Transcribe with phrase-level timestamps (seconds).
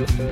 [0.00, 0.29] Mm-hmm.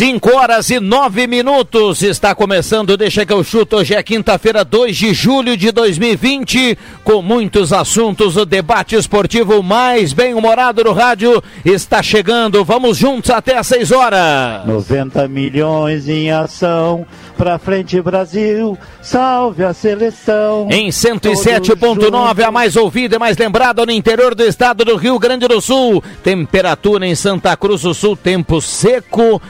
[0.00, 2.02] 5 horas e 9 minutos.
[2.02, 3.76] Está começando, deixa que eu chuto.
[3.76, 8.34] Hoje é quinta-feira, 2 de julho de 2020, com muitos assuntos.
[8.38, 12.64] O debate esportivo mais bem-humorado no rádio está chegando.
[12.64, 14.64] Vamos juntos até às 6 horas.
[14.64, 17.06] 90 milhões em ação.
[17.36, 20.68] Pra frente, Brasil, salve a seleção.
[20.70, 25.48] Em 107.9, a mais ouvida e mais lembrada no interior do estado do Rio Grande
[25.48, 26.02] do Sul.
[26.22, 29.40] Temperatura em Santa Cruz do Sul, tempo seco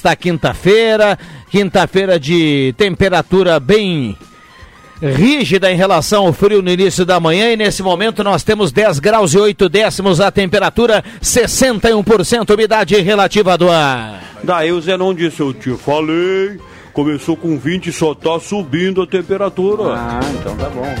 [0.00, 1.18] nesta quinta-feira.
[1.50, 4.16] Quinta-feira de temperatura bem
[5.02, 8.98] rígida em relação ao frio no início da manhã e nesse momento nós temos 10
[8.98, 14.22] graus e 8 décimos a temperatura, 61% umidade relativa do ar.
[14.42, 16.58] Daí o Zenon disse, eu te falei,
[16.92, 19.94] começou com 20 e só tá subindo a temperatura.
[19.96, 20.94] Ah, então tá bom.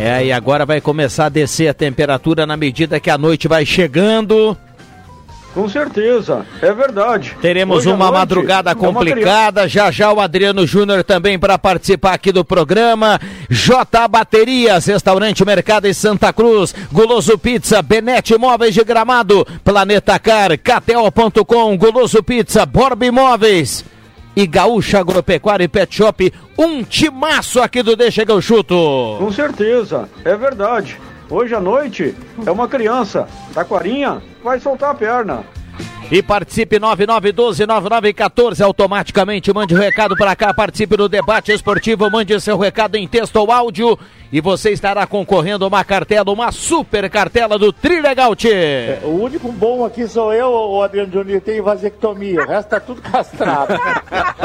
[0.00, 3.64] É, e agora vai começar a descer a temperatura na medida que a noite vai
[3.64, 4.56] chegando.
[5.58, 7.36] Com certeza, é verdade.
[7.42, 9.66] Teremos Hoje uma madrugada é complicada.
[9.66, 13.20] Já já o Adriano Júnior também para participar aqui do programa.
[13.50, 20.50] J Baterias, Restaurante Mercado em Santa Cruz, Guloso Pizza, Benete Imóveis de Gramado, Planeta Car,
[20.56, 23.84] KTO.com, Guloso Pizza, Borba Imóveis
[24.36, 26.32] e Gaúcha Agropecuária e Pet Shop.
[26.56, 29.16] Um timaço aqui do Deixa que eu chuto.
[29.18, 30.96] Com certeza, é verdade.
[31.30, 32.14] Hoje à noite
[32.46, 33.28] é uma criança.
[33.52, 35.44] Taquarinha vai soltar a perna.
[36.10, 39.52] E participe 9912-9914 automaticamente.
[39.52, 43.52] Mande o recado para cá, participe do debate esportivo, mande seu recado em texto ou
[43.52, 43.98] áudio
[44.30, 48.98] e você estará concorrendo a uma cartela, uma super cartela do Trilegal Tchê.
[49.02, 52.42] O único bom aqui sou eu, o Adriano Júnior, tem vasectomia.
[52.42, 53.74] O resto tá tudo castrado.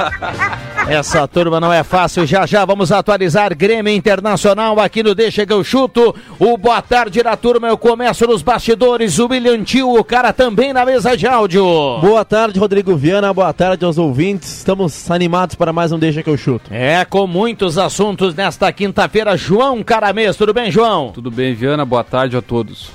[0.87, 2.25] Essa turma não é fácil.
[2.25, 6.15] Já já vamos atualizar Grêmio Internacional aqui no Deixa que eu chuto.
[6.39, 7.67] O boa tarde da turma.
[7.67, 9.19] Eu começo nos bastidores.
[9.19, 11.42] O William Tio, o cara também na mesa de áudio.
[11.47, 13.33] Boa tarde, Rodrigo Viana.
[13.33, 14.57] Boa tarde aos ouvintes.
[14.59, 16.73] Estamos animados para mais um Deixa que eu chuto.
[16.73, 19.35] É, com muitos assuntos nesta quinta-feira.
[19.35, 21.11] João Caramês, tudo bem, João?
[21.11, 21.83] Tudo bem, Viana?
[21.83, 22.89] Boa tarde a todos.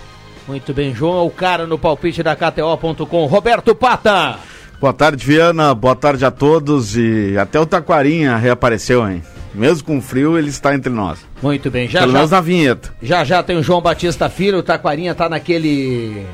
[0.46, 1.18] Muito bem, João.
[1.18, 3.26] É o cara no palpite da KTO.com.
[3.26, 4.38] Roberto Pata.
[4.80, 5.74] Boa tarde, Viana.
[5.74, 6.96] Boa tarde a todos.
[6.96, 9.22] E até o Taquarinha reapareceu, hein?
[9.54, 11.18] Mesmo com frio, ele está entre nós.
[11.42, 12.18] Muito bem, já Pelo já.
[12.18, 12.94] menos na vinheta.
[13.02, 16.24] Já já tem o João Batista Filho, o Taquarinha tá naquele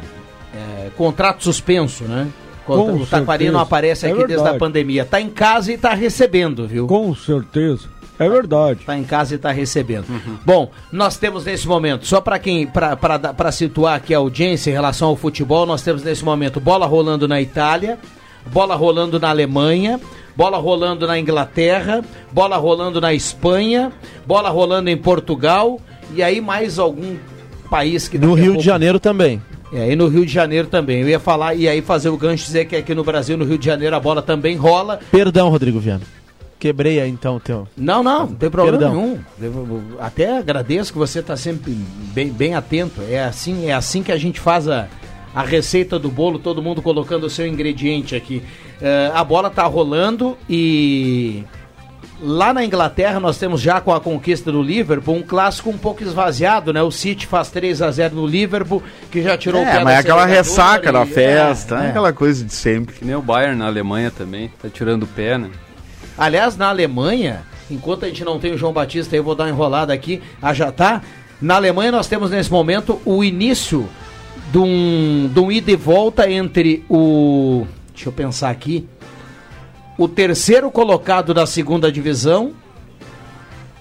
[0.96, 2.28] contrato suspenso, né?
[2.66, 3.52] Contra- Com o certeza.
[3.52, 5.04] não aparece É aqui desde a pandemia.
[5.04, 6.86] Tá em casa e tá recebendo, viu?
[6.86, 7.92] Com certeza.
[8.18, 8.80] É verdade.
[8.86, 10.06] Tá em casa e tá recebendo.
[10.46, 15.08] Bom, nós temos nesse momento, só para quem para situar aqui a audiência em relação
[15.08, 17.98] ao futebol, nós temos nesse momento bola rolando na Itália,
[18.52, 20.00] bola rolando na Alemanha,
[20.36, 23.90] bola rolando na Inglaterra, bola rolando na Espanha,
[24.24, 25.80] bola rolando em Portugal
[26.14, 27.16] e aí mais algum
[27.68, 29.42] país que No Rio pouco- de Janeiro também.
[29.74, 31.00] É, e no Rio de Janeiro também.
[31.00, 33.58] Eu ia falar e aí fazer o gancho dizer que aqui no Brasil, no Rio
[33.58, 35.00] de Janeiro, a bola também rola.
[35.10, 36.02] Perdão, Rodrigo Viana.
[36.60, 37.68] Quebrei aí então o teu.
[37.76, 38.94] Não, não, não tem problema Perdão.
[38.94, 39.18] nenhum.
[39.40, 41.72] Eu Até agradeço que você está sempre
[42.14, 43.02] bem, bem atento.
[43.08, 44.88] É assim, é assim que a gente faz a,
[45.34, 48.42] a receita do bolo, todo mundo colocando o seu ingrediente aqui.
[48.80, 51.44] Eh, a bola tá rolando e
[52.20, 56.02] lá na Inglaterra nós temos já com a conquista do Liverpool um clássico um pouco
[56.02, 56.82] esvaziado, né?
[56.82, 59.84] O City faz 3 a 0 no Liverpool, que já tirou o pé É, da
[59.84, 61.88] mas é aquela ressaca da e- festa, é, é.
[61.90, 62.94] aquela coisa de sempre.
[62.96, 65.50] Que nem o Bayern na Alemanha também, tá tirando o pé, né?
[66.16, 69.50] Aliás, na Alemanha, enquanto a gente não tem o João Batista, eu vou dar uma
[69.50, 71.02] enrolada aqui, a já tá.
[71.40, 73.88] Na Alemanha nós temos nesse momento o início
[74.52, 77.66] de um, de um ida e volta entre o.
[77.92, 78.86] Deixa eu pensar aqui.
[79.96, 82.52] O terceiro colocado da segunda divisão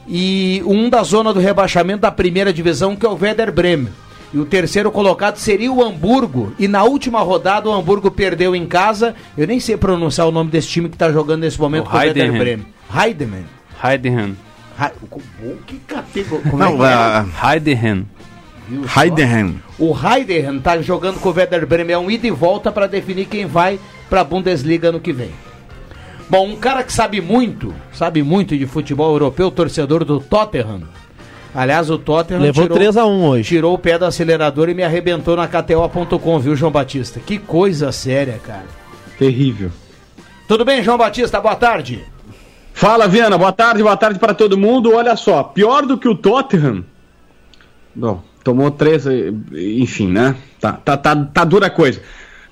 [0.07, 3.89] e um da zona do rebaixamento da primeira divisão, que é o Werder Bremen.
[4.33, 6.54] E o terceiro colocado seria o Hamburgo.
[6.57, 9.15] E na última rodada o Hamburgo perdeu em casa.
[9.38, 11.98] Eu nem sei pronunciar o nome desse time que está jogando nesse momento O com
[11.98, 12.31] o Werder.
[12.31, 12.65] Bremen.
[12.95, 13.45] Heidemann.
[13.83, 14.36] Heidenheim.
[14.80, 16.50] He- o- Que categoria.
[16.50, 17.54] Como é Não, que é?
[17.54, 18.07] Heidenheim.
[18.98, 19.62] Heidenheim.
[19.77, 23.25] O Heidenheim tá jogando com o Werder Bremen, é um ida e volta para definir
[23.25, 23.80] quem vai
[24.10, 25.30] para a Bundesliga no que vem.
[26.33, 30.81] Bom, um cara que sabe muito, sabe muito de futebol europeu, torcedor do Tottenham.
[31.53, 33.50] Aliás, o Tottenham Levou tirou, 3 a 1 hoje.
[33.50, 37.19] tirou o pé do acelerador e me arrebentou na KTO.com, viu, João Batista?
[37.19, 38.65] Que coisa séria, cara.
[39.19, 39.69] Terrível.
[40.47, 41.39] Tudo bem, João Batista?
[41.39, 42.03] Boa tarde.
[42.74, 43.38] Fala, Viana.
[43.38, 44.95] Boa tarde, boa tarde para todo mundo.
[44.95, 46.83] Olha só, pior do que o Tottenham.
[47.94, 49.06] Bom, tomou três,
[49.51, 50.36] enfim, né?
[50.59, 52.01] Tá, tá, tá, tá dura a coisa.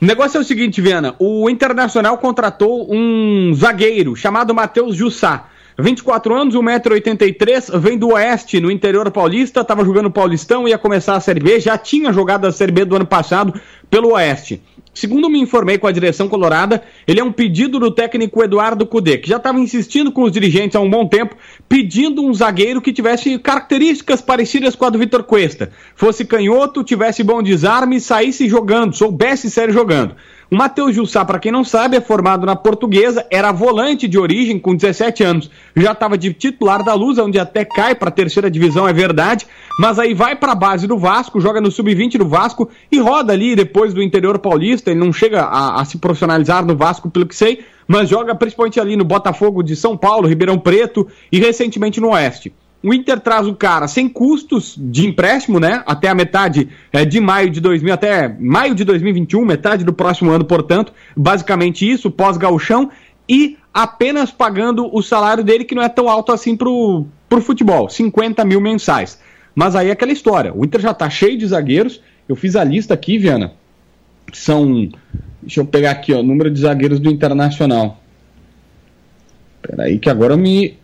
[0.01, 1.13] O negócio é o seguinte, Viana.
[1.19, 5.45] O Internacional contratou um zagueiro chamado Matheus Jussá.
[5.77, 11.19] 24 anos, 1,83m, vem do Oeste, no interior paulista, estava jogando Paulistão, ia começar a
[11.19, 13.53] Série B, já tinha jogado a Série B do ano passado
[13.91, 14.59] pelo Oeste.
[14.93, 19.17] Segundo me informei com a direção colorada, ele é um pedido do técnico Eduardo Cudê,
[19.17, 21.35] que já estava insistindo com os dirigentes há um bom tempo,
[21.67, 25.71] pedindo um zagueiro que tivesse características parecidas com a do Vitor Cuesta.
[25.95, 30.15] Fosse canhoto, tivesse bom desarme, saísse jogando, soubesse sair jogando.
[30.53, 34.59] O Matheus Jussá, para quem não sabe, é formado na portuguesa, era volante de origem
[34.59, 35.49] com 17 anos.
[35.77, 39.47] Já estava de titular da Luz, onde até cai para a terceira divisão, é verdade.
[39.79, 43.31] Mas aí vai para a base do Vasco, joga no sub-20 do Vasco e roda
[43.31, 44.91] ali depois do interior paulista.
[44.91, 48.77] Ele não chega a, a se profissionalizar no Vasco, pelo que sei, mas joga principalmente
[48.77, 52.51] ali no Botafogo de São Paulo, Ribeirão Preto e recentemente no Oeste.
[52.83, 55.83] O Inter traz o cara sem custos de empréstimo, né?
[55.85, 60.31] Até a metade é, de maio de 2000, até maio de 2021, metade do próximo
[60.31, 60.91] ano, portanto.
[61.15, 62.89] Basicamente isso, pós-gauchão.
[63.29, 67.87] E apenas pagando o salário dele, que não é tão alto assim pro, pro futebol,
[67.87, 69.19] 50 mil mensais.
[69.53, 70.53] Mas aí é aquela história.
[70.53, 72.01] O Inter já tá cheio de zagueiros.
[72.27, 73.53] Eu fiz a lista aqui, Viana.
[74.33, 74.89] São.
[75.41, 76.23] Deixa eu pegar aqui, ó.
[76.23, 78.01] Número de zagueiros do Internacional.
[79.61, 80.79] Peraí, que agora eu me.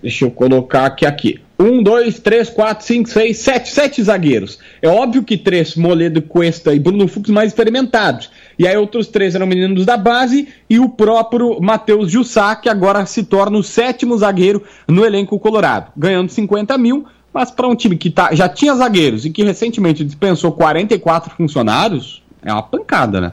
[0.00, 1.40] Deixa eu colocar aqui aqui.
[1.58, 4.60] Um, dois, três, quatro, cinco, seis, sete, sete zagueiros.
[4.80, 8.30] É óbvio que três, Moledo, Cuesta e Bruno Fux mais experimentados.
[8.56, 13.04] E aí outros três eram meninos da base e o próprio Matheus Jussá, que agora
[13.06, 15.90] se torna o sétimo zagueiro no elenco colorado.
[15.96, 20.04] Ganhando 50 mil, mas para um time que tá, já tinha zagueiros e que recentemente
[20.04, 23.32] dispensou 44 funcionários, é uma pancada, né?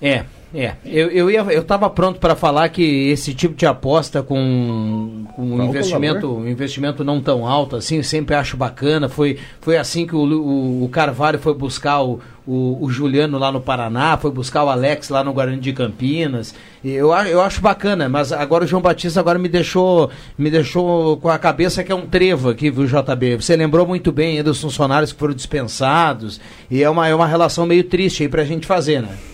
[0.00, 0.74] É, é.
[0.84, 5.42] Eu, eu, ia, eu tava pronto para falar que esse tipo de aposta com, com
[5.42, 9.08] um investimento, um investimento não tão alto assim, sempre acho bacana.
[9.08, 13.50] Foi, foi assim que o, o, o Carvalho foi buscar o, o, o, Juliano lá
[13.50, 16.54] no Paraná, foi buscar o Alex lá no Guarani de Campinas.
[16.84, 21.30] Eu, eu acho bacana, mas agora o João Batista agora me deixou, me deixou com
[21.30, 23.36] a cabeça que é um trevo aqui, viu, JB?
[23.36, 26.38] Você lembrou muito bem aí dos funcionários que foram dispensados,
[26.70, 29.31] e é uma, é uma relação meio triste aí pra gente fazer, né?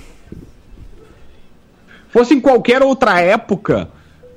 [2.11, 3.89] Fosse em qualquer outra época,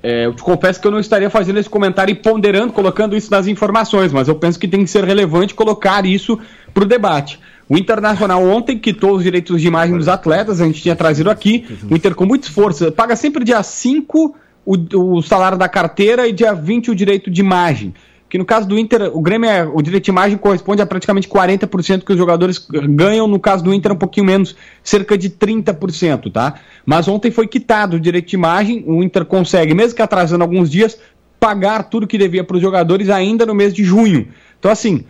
[0.04, 3.30] é, eu te confesso que eu não estaria fazendo esse comentário e ponderando, colocando isso
[3.32, 6.40] nas informações, mas eu penso que tem que ser relevante colocar isso
[6.74, 7.40] para o debate.
[7.70, 11.66] O Internacional ontem quitou os direitos de imagem dos atletas, a gente tinha trazido aqui.
[11.90, 14.36] O Inter, com muito esforço, paga sempre dia 5
[14.66, 17.94] o, o salário da carteira e dia 20 o direito de imagem
[18.32, 21.28] que no caso do Inter, o Grêmio, é, o direito de imagem corresponde a praticamente
[21.28, 26.32] 40% que os jogadores ganham, no caso do Inter um pouquinho menos, cerca de 30%,
[26.32, 26.54] tá?
[26.86, 30.70] Mas ontem foi quitado o direito de imagem, o Inter consegue, mesmo que atrasando alguns
[30.72, 30.98] dias,
[31.42, 34.30] pagar tudo que devia para os jogadores ainda no mês de junho.
[34.58, 35.04] Então assim,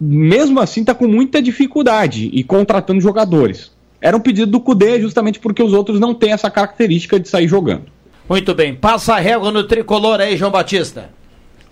[0.00, 3.70] mesmo assim está com muita dificuldade e contratando jogadores.
[4.00, 7.46] Era um pedido do Cudê justamente porque os outros não têm essa característica de sair
[7.46, 7.84] jogando.
[8.28, 11.14] Muito bem, passa a régua no tricolor aí, João Batista.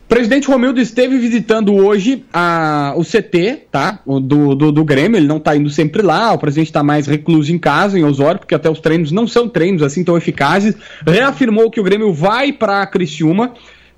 [0.09, 4.01] Presidente Romildo esteve visitando hoje a, o CT, tá?
[4.05, 7.07] O do, do, do Grêmio, ele não está indo sempre lá, o presidente está mais
[7.07, 10.77] recluso em casa, em Osório, porque até os treinos não são treinos assim tão eficazes.
[11.07, 13.55] Reafirmou que o Grêmio vai para Criciúma,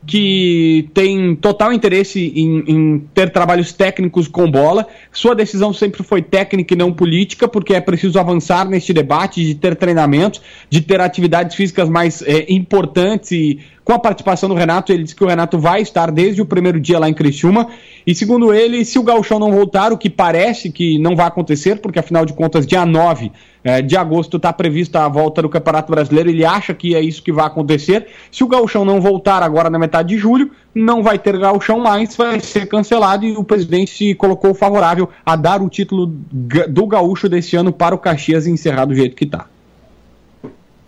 [0.07, 4.87] que tem total interesse em, em, ter trabalhos técnicos com bola.
[5.11, 9.57] Sua decisão sempre foi técnica e não política, porque é preciso avançar neste debate de
[9.57, 14.93] ter treinamentos, de ter atividades físicas mais é, importantes e com a participação do Renato,
[14.93, 17.69] ele disse que o Renato vai estar desde o primeiro dia lá em Criciúma.
[18.05, 21.77] E segundo ele, se o Gauchão não voltar, o que parece que não vai acontecer,
[21.77, 23.31] porque afinal de contas, dia 9
[23.63, 27.23] eh, de agosto está prevista a volta do Campeonato Brasileiro, ele acha que é isso
[27.23, 28.09] que vai acontecer.
[28.29, 32.17] Se o Gauchão não voltar agora na metade de julho, não vai ter Gauchão mais,
[32.17, 37.29] vai ser cancelado e o presidente se colocou favorável a dar o título do Gaúcho
[37.29, 39.47] desse ano para o Caxias e encerrar do jeito que está.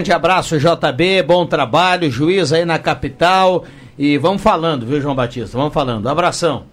[0.00, 3.64] Grande abraço, JB, bom trabalho, juiz aí na capital.
[3.98, 5.58] E vamos falando, viu, João Batista?
[5.58, 6.08] Vamos falando.
[6.08, 6.66] Abração.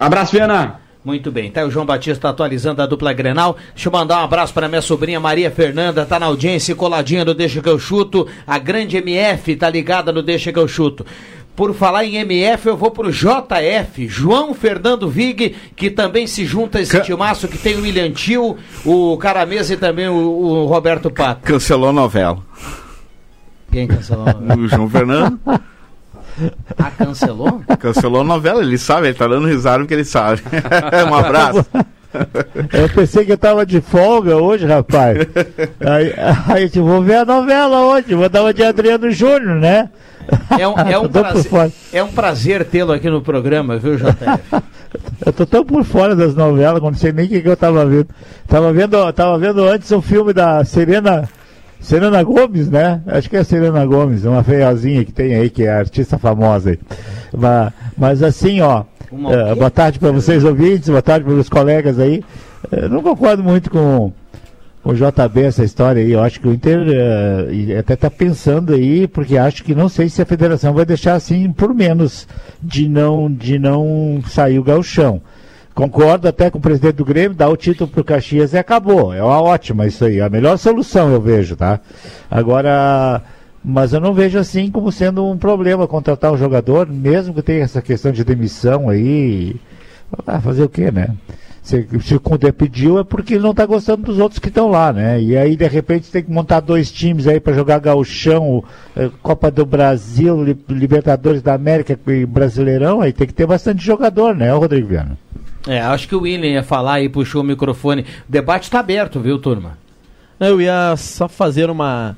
[0.00, 0.80] Abraço, Viana.
[1.04, 3.58] Muito bem, tá o João Batista atualizando a dupla Grenal.
[3.74, 7.34] Deixa eu mandar um abraço para minha sobrinha Maria Fernanda, tá na audiência, coladinha no
[7.34, 8.26] Deixa que eu chuto.
[8.46, 11.04] A grande MF tá ligada no Deixa que eu chuto.
[11.56, 16.78] Por falar em MF, eu vou pro JF, João Fernando Vig, que também se junta
[16.78, 21.10] a esse timaço que tem o William Tio, o Caramesa e também o, o Roberto
[21.10, 21.42] Pato.
[21.42, 22.38] Cancelou a novela.
[23.70, 24.26] Quem cancelou?
[24.58, 25.38] O João Fernando
[26.76, 27.62] Ah, cancelou?
[27.78, 30.42] cancelou a novela, ele sabe, ele tá dando risada porque ele sabe.
[31.08, 31.64] um abraço.
[32.72, 35.18] Eu pensei que eu tava de folga hoje, rapaz.
[35.80, 36.14] Aí,
[36.48, 39.90] aí eu vou ver a novela hoje, vou dar uma de Adriano Júnior, né?
[40.58, 44.62] É um, é um prazer, é um prazer tê-lo aqui no programa, viu, JF?
[45.26, 47.84] Eu tô tão por fora das novelas, não sei nem o que, que eu tava
[47.84, 48.06] vendo.
[48.46, 51.28] Tava vendo, tava vendo antes um filme da Serena,
[51.84, 53.02] Serena Gomes, né?
[53.06, 56.70] Acho que é a Serena Gomes, uma feiozinha que tem aí, que é artista famosa
[56.70, 56.78] aí.
[57.36, 61.98] Mas, mas assim, ó, eh, boa tarde para vocês ouvintes, boa tarde para os colegas
[61.98, 62.24] aí.
[62.72, 64.12] Eu não concordo muito com
[64.82, 66.12] com o JB essa história aí.
[66.12, 69.88] Eu acho que o Inter eh, e até está pensando aí, porque acho que não
[69.88, 72.28] sei se a federação vai deixar assim por menos
[72.62, 75.22] de não, de não sair o gauchão.
[75.74, 79.12] Concordo até com o presidente do Grêmio, dá o título pro Caxias e acabou.
[79.12, 81.80] É uma ótima isso aí, a melhor solução eu vejo, tá?
[82.30, 83.20] Agora,
[83.64, 87.64] mas eu não vejo assim como sendo um problema contratar o jogador, mesmo que tenha
[87.64, 89.56] essa questão de demissão aí.
[90.26, 91.08] Ah, fazer o quê, né?
[91.60, 94.70] Se, se o Cudê pediu é porque ele não está gostando dos outros que estão
[94.70, 95.20] lá, né?
[95.20, 98.62] E aí, de repente, tem que montar dois times aí para jogar gauchão,
[98.94, 103.82] eh, Copa do Brasil, Li- Libertadores da América e Brasileirão, aí tem que ter bastante
[103.82, 105.18] jogador, né, Rodrigo Viana?
[105.66, 108.02] É, acho que o William ia falar e puxou o microfone.
[108.02, 109.78] O debate tá aberto, viu, turma?
[110.38, 112.16] Eu ia só fazer uma,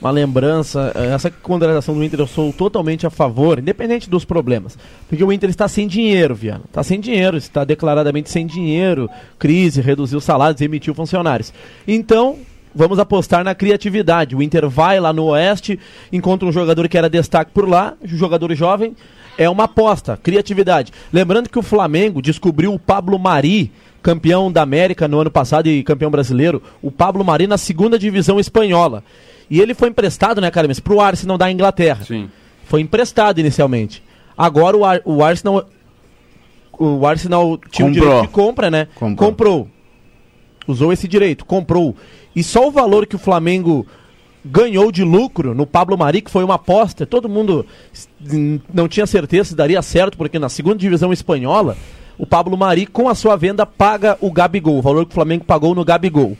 [0.00, 0.92] uma lembrança.
[0.94, 4.76] Essa contratação do Inter eu sou totalmente a favor, independente dos problemas.
[5.08, 6.62] Porque o Inter está sem dinheiro, Viana.
[6.66, 9.08] Está sem dinheiro, está declaradamente sem dinheiro.
[9.38, 11.52] Crise, reduziu salários, emitiu funcionários.
[11.86, 12.38] Então,
[12.74, 14.34] vamos apostar na criatividade.
[14.34, 15.78] O Inter vai lá no Oeste,
[16.12, 18.96] encontra um jogador que era destaque por lá, um jogador jovem.
[19.42, 20.92] É uma aposta, criatividade.
[21.10, 25.82] Lembrando que o Flamengo descobriu o Pablo Mari, campeão da América no ano passado e
[25.82, 29.02] campeão brasileiro, o Pablo Mari na segunda divisão espanhola.
[29.48, 32.04] E ele foi emprestado, né, Carmes, para o Arsenal da Inglaterra.
[32.04, 32.28] Sim.
[32.66, 34.02] Foi emprestado inicialmente.
[34.36, 35.66] Agora o, Ar- o Arsenal.
[36.78, 38.08] O Arsenal tinha o Comprou.
[38.08, 38.88] direito de compra, né?
[38.94, 39.16] Comprou.
[39.30, 39.68] comprou.
[40.66, 41.96] Usou esse direito, comprou.
[42.36, 43.86] E só o valor que o Flamengo
[44.44, 47.66] ganhou de lucro no Pablo Mari, que foi uma aposta, todo mundo
[48.72, 51.76] não tinha certeza se daria certo, porque na segunda divisão espanhola,
[52.18, 55.44] o Pablo Mari, com a sua venda, paga o Gabigol, o valor que o Flamengo
[55.44, 56.36] pagou no Gabigol.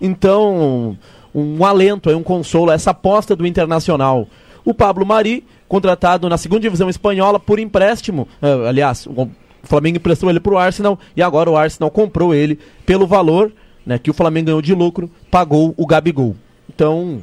[0.00, 0.96] Então,
[1.34, 4.26] um alento, um consolo, essa aposta do Internacional.
[4.64, 9.28] O Pablo Mari, contratado na segunda divisão espanhola por empréstimo, eh, aliás, o
[9.62, 13.52] Flamengo emprestou ele para o Arsenal e agora o Arsenal comprou ele pelo valor
[13.84, 16.36] né, que o Flamengo ganhou de lucro, pagou o Gabigol.
[16.68, 17.22] Então,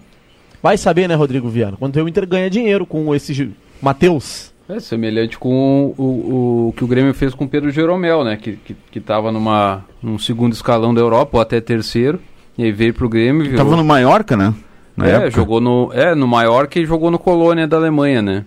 [0.61, 1.77] vai saber, né, Rodrigo Viana?
[1.77, 3.51] Quando o Inter ganha dinheiro com esse
[3.81, 4.53] Matheus.
[4.67, 8.37] É semelhante com o, o, o que o Grêmio fez com o Pedro Jeromel, né?
[8.37, 12.19] Que, que, que tava numa, num segundo escalão da Europa, ou até terceiro.
[12.57, 13.65] E aí veio pro Grêmio e virou...
[13.65, 14.53] Tava no Maiorca, né?
[14.95, 15.31] Na é, época.
[15.31, 18.45] jogou no, é, no Mallorca e jogou no Colônia da Alemanha, né?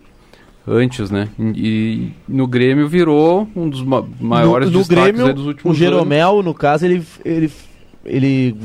[0.69, 1.29] Antes, né?
[1.39, 5.47] E, e no Grêmio virou um dos ma- maiores no, no destaques Grêmio, aí dos
[5.47, 7.51] últimos o Jeromel, no caso, ele, ele,
[8.05, 8.57] ele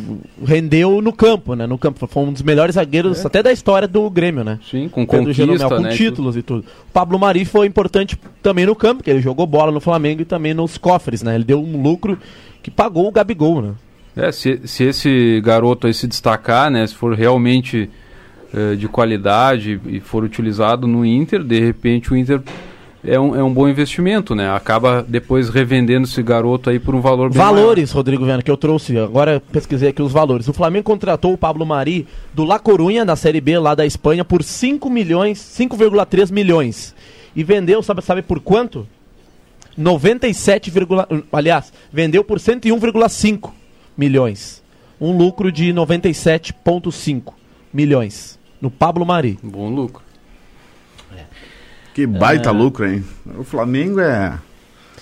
[0.43, 1.67] rendeu no campo, né?
[1.67, 2.07] No campo.
[2.07, 4.59] Foi um dos melhores zagueiros até da história do Grêmio, né?
[4.69, 5.89] Sim, com Pedro conquista, Jeromel, com né?
[5.95, 6.61] títulos e tudo.
[6.61, 10.25] O Pablo Mari foi importante também no campo, que ele jogou bola no Flamengo e
[10.25, 11.35] também nos cofres, né?
[11.35, 12.17] Ele deu um lucro
[12.63, 13.73] que pagou o Gabigol, né?
[14.15, 17.87] É, se, se esse garoto aí se destacar, né, se for realmente
[18.51, 22.41] eh, de qualidade e for utilizado no Inter, de repente o Inter
[23.07, 24.49] é um, é um bom investimento, né?
[24.49, 28.57] Acaba depois revendendo esse garoto aí por um valor bem Valores, Rodrigo Viana, que eu
[28.57, 28.97] trouxe.
[28.97, 30.47] Agora pesquisei aqui os valores.
[30.47, 34.25] O Flamengo contratou o Pablo Mari do La Corunha, da Série B lá da Espanha,
[34.25, 36.93] por 5 milhões, 5,3 milhões.
[37.35, 38.85] E vendeu, sabe, sabe por quanto?
[39.77, 40.71] 97,
[41.31, 43.51] aliás, vendeu por 101,5
[43.97, 44.63] milhões.
[44.99, 47.33] Um lucro de 97,5
[47.71, 49.37] milhões no Pablo Mari.
[49.41, 49.51] maior.
[49.51, 50.06] Bom lucro.
[51.97, 53.03] Que baita lucro, hein?
[53.39, 54.37] O Flamengo é,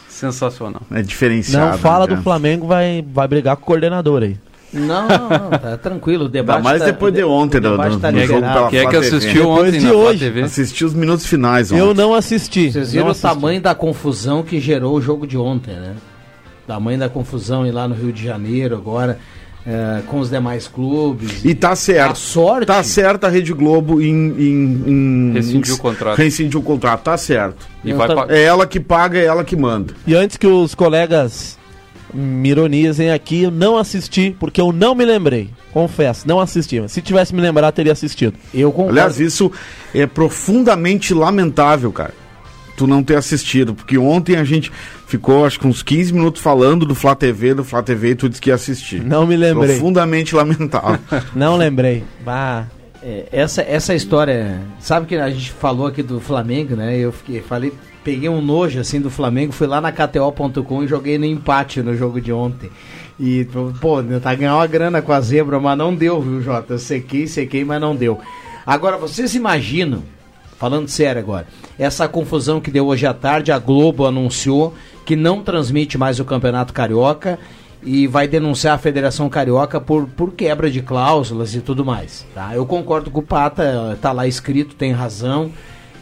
[0.08, 0.82] Sensacional.
[0.90, 1.72] é diferenciado.
[1.72, 2.16] Não fala né?
[2.16, 4.38] do Flamengo, vai, vai brigar com o coordenador aí.
[4.72, 6.24] Não, não, não, tá tranquilo.
[6.24, 8.42] O debate Ainda mais tá- depois de ontem, o do, debate do, tá do jogo
[8.44, 10.20] pela Quem é que assistiu Depois ontem de na Flá hoje.
[10.20, 10.42] TV?
[10.44, 11.82] Assisti os minutos finais ontem.
[11.82, 12.72] Eu não assisti.
[12.72, 13.28] Vocês viram o assisti.
[13.28, 15.96] tamanho da confusão que gerou o jogo de ontem, né?
[16.66, 19.20] Tamanho da confusão ir lá no Rio de Janeiro agora,
[19.68, 21.44] eh, com os demais clubes.
[21.44, 22.12] E tá certo.
[22.12, 22.68] A sorte.
[22.68, 24.08] Tá certo a Rede Globo em.
[24.38, 26.18] em, em Rescindiu em- o contrato.
[26.18, 27.68] Rescindiu o contrato, tá certo.
[27.84, 29.94] E vai pa- É ela que paga, é ela que manda.
[30.06, 31.58] E antes que os colegas
[32.14, 35.50] me ironizem aqui, eu não assisti, porque eu não me lembrei.
[35.74, 36.80] Confesso, não assisti.
[36.80, 38.36] Mas se tivesse me lembrado, teria assistido.
[38.54, 38.92] Eu concordo.
[38.92, 39.52] Aliás, isso
[39.94, 42.14] é profundamente lamentável, cara.
[42.76, 44.72] Tu não ter assistido, porque ontem a gente
[45.08, 48.30] ficou acho que uns 15 minutos falando do Flá TV, do Flá TV e tu
[48.30, 49.04] disse que ia assistir.
[49.04, 49.72] Não me lembrei.
[49.72, 51.00] Profundamente lamentável.
[51.36, 52.04] Não lembrei.
[52.24, 52.68] Bah.
[53.04, 56.98] É, essa, essa história, sabe que a gente falou aqui do Flamengo, né?
[56.98, 57.72] Eu fiquei, falei,
[58.04, 61.96] peguei um nojo assim do Flamengo, fui lá na KTO.com e joguei no empate no
[61.96, 62.72] jogo de ontem.
[63.20, 63.48] E,
[63.80, 66.74] pô, tá ganhando uma grana com a zebra, mas não deu, viu, Jota?
[66.74, 68.20] Eu sequei, sequei, mas não deu.
[68.66, 70.04] Agora, vocês imaginam,
[70.58, 71.48] falando sério agora,
[71.78, 74.74] essa confusão que deu hoje à tarde, a Globo anunciou
[75.06, 77.38] que não transmite mais o Campeonato Carioca
[77.84, 82.26] e vai denunciar a Federação Carioca por, por quebra de cláusulas e tudo mais.
[82.34, 82.56] Tá?
[82.56, 85.52] Eu concordo com o Pata, tá lá escrito, tem razão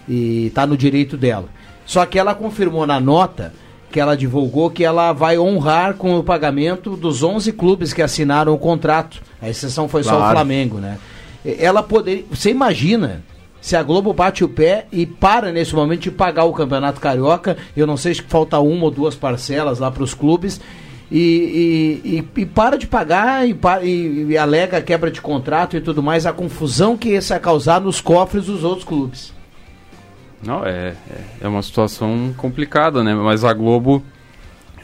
[0.07, 1.49] e tá no direito dela.
[1.85, 3.53] Só que ela confirmou na nota
[3.91, 8.53] que ela divulgou que ela vai honrar com o pagamento dos 11 clubes que assinaram
[8.53, 9.21] o contrato.
[9.41, 10.31] A exceção foi só o Claro.
[10.35, 10.97] Flamengo, né?
[11.45, 12.23] Ela poderia.
[12.31, 13.21] Você imagina
[13.63, 17.55] se a Globo bate o pé e para nesse momento de pagar o Campeonato Carioca?
[17.77, 20.59] Eu não sei se falta uma ou duas parcelas lá para os clubes.
[21.09, 26.03] E, e, e- e para de pagar e, e- alega quebra de contrato e tudo
[26.03, 29.31] mais, a confusão que isso vai causar nos cofres dos outros clubes.
[30.45, 33.13] Não, é, é, é uma situação complicada, né?
[33.15, 34.03] Mas a Globo,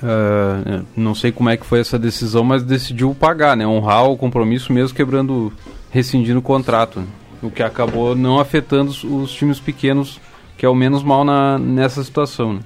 [0.01, 3.67] é, não sei como é que foi essa decisão, mas decidiu pagar, né?
[3.67, 5.51] Honrar o compromisso mesmo quebrando,
[5.91, 7.03] rescindindo o contrato.
[7.41, 10.19] O que acabou não afetando os, os times pequenos,
[10.57, 12.59] que é o menos mal na, nessa situação, né?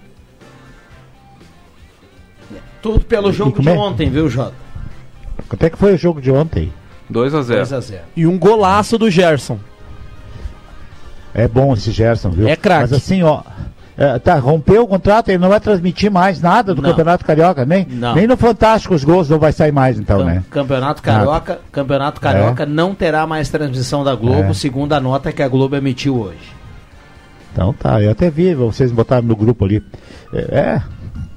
[2.82, 3.72] Tudo pelo E jogo de é?
[3.72, 4.53] ontem, viu, Jota?
[5.48, 6.72] Quanto é que foi o jogo de ontem?
[7.10, 9.60] 2 a 0 2 a 0 E um golaço do Gerson.
[11.34, 12.48] É bom esse Gerson, viu?
[12.48, 12.92] É craque.
[12.92, 13.42] Mas assim, ó.
[13.98, 16.90] É, tá, rompeu o contrato, ele não vai transmitir mais nada do Não.
[16.90, 18.16] Campeonato Carioca, nem, Não.
[18.16, 20.44] nem no Fantástico os gols não vai sair mais, então, Cam- né?
[20.50, 24.54] Campeonato Carioca, Campeonato Carioca não terá mais transmissão da Globo, É.
[24.54, 26.54] segundo a nota que a Globo emitiu hoje.
[27.52, 29.84] Então tá, eu até vi, vocês botaram no grupo ali.
[30.34, 30.82] É, é,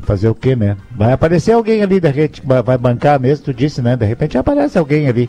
[0.02, 0.76] fazer o quê, né?
[0.92, 3.96] Vai aparecer alguém ali da rede que vai bancar mesmo, tu disse, né?
[3.96, 5.28] De repente aparece alguém ali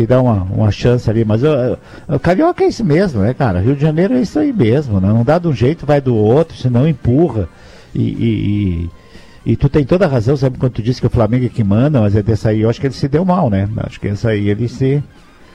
[0.00, 1.24] que dá uma, uma chance ali.
[1.24, 3.58] Mas o, Carioca é isso mesmo, né, cara?
[3.60, 5.08] Rio de Janeiro é isso aí mesmo, né?
[5.08, 7.48] Não dá de um jeito, vai do outro, senão empurra.
[7.92, 8.90] E, e,
[9.44, 11.48] e, e tu tem toda a razão, sabe quando tu disse que o Flamengo é
[11.48, 13.68] que manda, mas é dessa aí, eu acho que ele se deu mal, né?
[13.78, 15.02] Acho que essa aí ele se.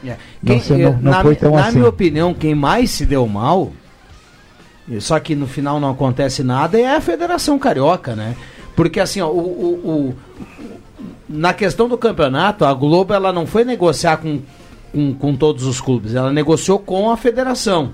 [0.05, 0.17] É.
[0.43, 1.77] Não, você não- não na foi tão na assim.
[1.77, 3.71] minha opinião, quem mais se deu mal,
[4.99, 8.35] só que no final não acontece nada, é a Federação Carioca, né?
[8.75, 10.15] Porque assim, ó, o, o- o-
[11.27, 14.41] na questão do campeonato, a Globo ela não foi negociar com,
[14.91, 17.91] com, com todos os clubes, ela negociou com a federação.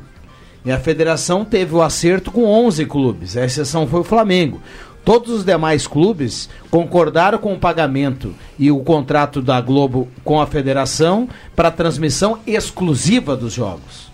[0.65, 4.61] E a federação teve o acerto com 11 clubes, a exceção foi o Flamengo.
[5.05, 10.45] Todos os demais clubes concordaram com o pagamento e o contrato da Globo com a
[10.45, 14.09] federação para transmissão exclusiva dos jogos.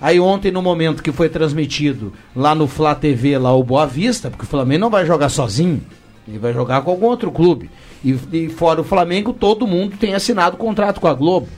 [0.00, 4.30] Aí ontem, no momento que foi transmitido lá no Flá TV, lá o Boa Vista,
[4.30, 5.82] porque o Flamengo não vai jogar sozinho,
[6.26, 7.70] ele vai jogar com algum outro clube.
[8.04, 11.48] E, e fora o Flamengo, todo mundo tem assinado contrato com a Globo.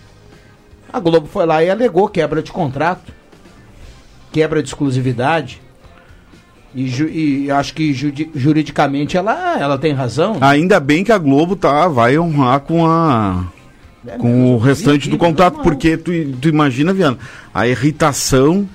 [0.93, 3.13] A Globo foi lá e alegou quebra de contrato,
[4.33, 5.61] quebra de exclusividade.
[6.75, 10.37] E, ju- e acho que judi- juridicamente ela, ela tem razão.
[10.41, 13.47] Ainda bem que a Globo tá, vai honrar com a.
[14.07, 17.19] É Com mesmo, o restante do contrato, porque tu, tu imagina, Viana,
[17.53, 18.69] a irritação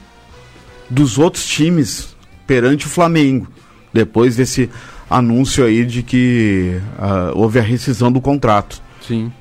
[0.89, 3.47] dos outros times perante o Flamengo,
[3.93, 4.69] depois desse
[5.11, 8.81] anúncio aí de que ah, houve a rescisão do contrato.
[9.01, 9.31] Sim.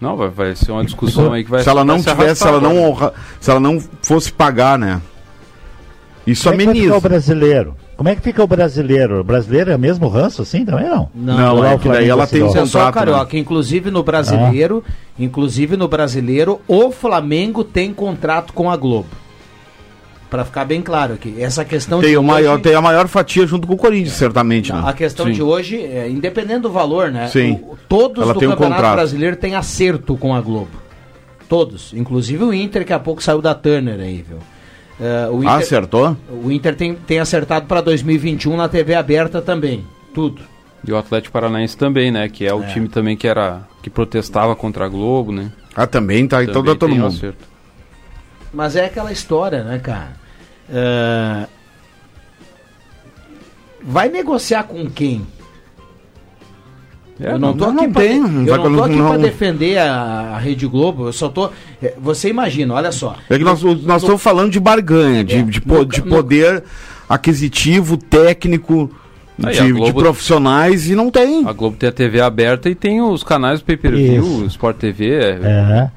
[0.00, 2.48] Não, vai, vai ser uma discussão aí que vai se ela não se tivesse, se
[2.48, 5.00] ela não honra, se ela não fosse pagar, né?
[6.26, 6.96] Isso Como é ameniza.
[6.96, 7.76] o brasileiro?
[7.96, 9.20] Como é que fica o brasileiro?
[9.20, 11.08] O brasileiro é mesmo ranço assim também não?
[11.14, 12.92] Não, Lá é o que daí ela tem um é só contrato, né?
[12.92, 13.38] Carioca.
[13.38, 14.84] Inclusive no brasileiro,
[15.18, 19.08] inclusive no brasileiro, o Flamengo tem contrato com a Globo.
[20.28, 21.36] Pra ficar bem claro aqui.
[21.38, 24.14] Essa questão Tem, de o maior, hoje- tem a maior fatia junto com o Corinthians,
[24.14, 24.88] certamente, Não, né?
[24.90, 25.32] a questão Sim.
[25.32, 27.28] de hoje, é, independente do valor, né?
[27.28, 27.52] Sim.
[27.62, 28.94] o- todos Ela do tem um Campeonato contrato.
[28.96, 30.70] Brasileiro têm acerto com a Globo.
[31.48, 31.92] Todos.
[31.94, 34.38] Inclusive o Inter, que há pouco saiu da Turner aí, viu?
[35.00, 36.16] É, o Ah, Inter, acertou?
[36.42, 39.84] o Inter tem, tem acertado para 2021 na TV aberta também.
[40.12, 40.42] Tudo.
[40.86, 42.28] E o Atlético Paranaense também, né?
[42.28, 42.66] Que é o É.
[42.66, 45.52] time também que era que protestava contra a Globo, né?
[45.74, 47.14] Ah, também tá, então dá todo tem um mundo.
[47.14, 47.38] acerto.
[48.56, 50.12] Mas é aquela história, né, cara?
[50.72, 51.46] É,
[53.82, 55.24] Vai negociar com quem?
[57.20, 59.78] É, eu não tô não aqui de- não não tô colo- aqui não- pra defender
[59.78, 59.92] a,
[60.34, 61.50] a Rede Globo, eu só tô.
[61.82, 63.14] é, Você imagina, olha só.
[63.30, 66.00] É que nós, nós No- estamos falando de barganha, de, É, de, po- no- de
[66.00, 66.64] no- poder
[67.08, 68.90] aquisitivo, técnico,
[69.42, 71.46] Aí, de, a de Globo- profissionais e não tem.
[71.46, 74.42] A Globo tem a TV aberta e tem os canais do pay-per-view, Isso.
[74.42, 75.10] o Sport TV.
[75.14, 75.90] é- É.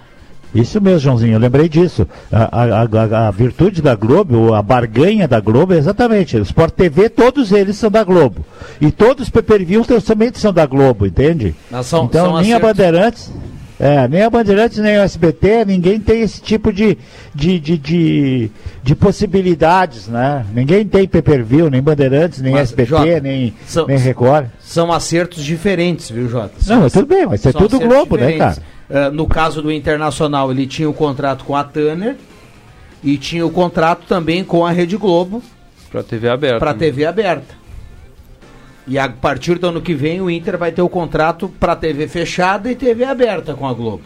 [0.54, 2.08] Isso mesmo, Joãozinho, eu lembrei disso.
[2.32, 6.38] A, a- a- a virtude da Globo, a barganha da Globo é exatamente.
[6.38, 8.44] O Sport TV, todos eles são da Globo.
[8.82, 11.54] E todos os pay-per-views também são da Globo, entende?
[11.84, 12.62] São- então, são nem a acertos.
[12.62, 13.32] Bandeirantes.
[13.82, 16.98] É, nem a Bandeirantes, nem o SBT, ninguém tem esse tipo de,
[17.34, 18.52] de, de, de,
[18.84, 20.46] de possibilidades, né?
[20.54, 24.48] Ninguém tem pay-per-view, nem Bandeirantes, nem Mas, SBT, Jota, nem, são- nem Record.
[24.60, 26.52] São acertos diferentes, viu, Jota?
[26.68, 28.56] Não, mas tudo bem, mas é São tudo acertos Globo, né, diferentes.
[28.58, 28.68] cara?
[28.90, 32.16] Ah, no caso do Internacional, ele tinha o contrato com a Tanner
[33.04, 35.42] e tinha o contrato também com a Rede Globo
[35.92, 36.60] Pra TV aberta.
[36.60, 36.80] para né?
[36.80, 37.56] TV aberta.
[38.88, 42.08] E a partir do ano que vem o Inter vai ter o contrato para TV
[42.08, 44.04] fechada e TV aberta com a Globo.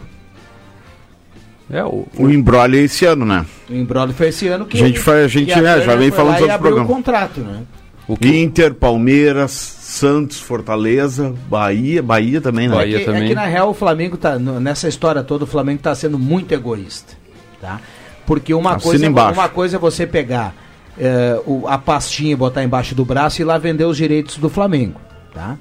[1.72, 3.46] É, o, O embrolho é esse ano, né?
[3.70, 6.10] O embrólio foi esse ano que A gente faz- a gente, que né, já vem
[6.12, 6.96] foi falando lá dos e outros abriu o programas.
[6.98, 7.62] contrato, né?
[8.08, 12.76] O que, Inter, Palmeiras, Santos, Fortaleza, Bahia, Bahia também, né?
[12.76, 13.24] Bahia é que, também.
[13.24, 16.52] É que na real o Flamengo tá nessa história toda o Flamengo tá sendo muito
[16.54, 17.14] egoísta,
[17.62, 17.80] tá?
[18.26, 19.40] Porque uma Assina coisa, é, embaixo.
[19.40, 20.56] uma coisa é você pegar
[20.98, 24.38] é, o- a pastinha e botar embaixo do braço e ir lá vender os direitos
[24.38, 25.00] do Flamengo,
[25.34, 25.58] tá?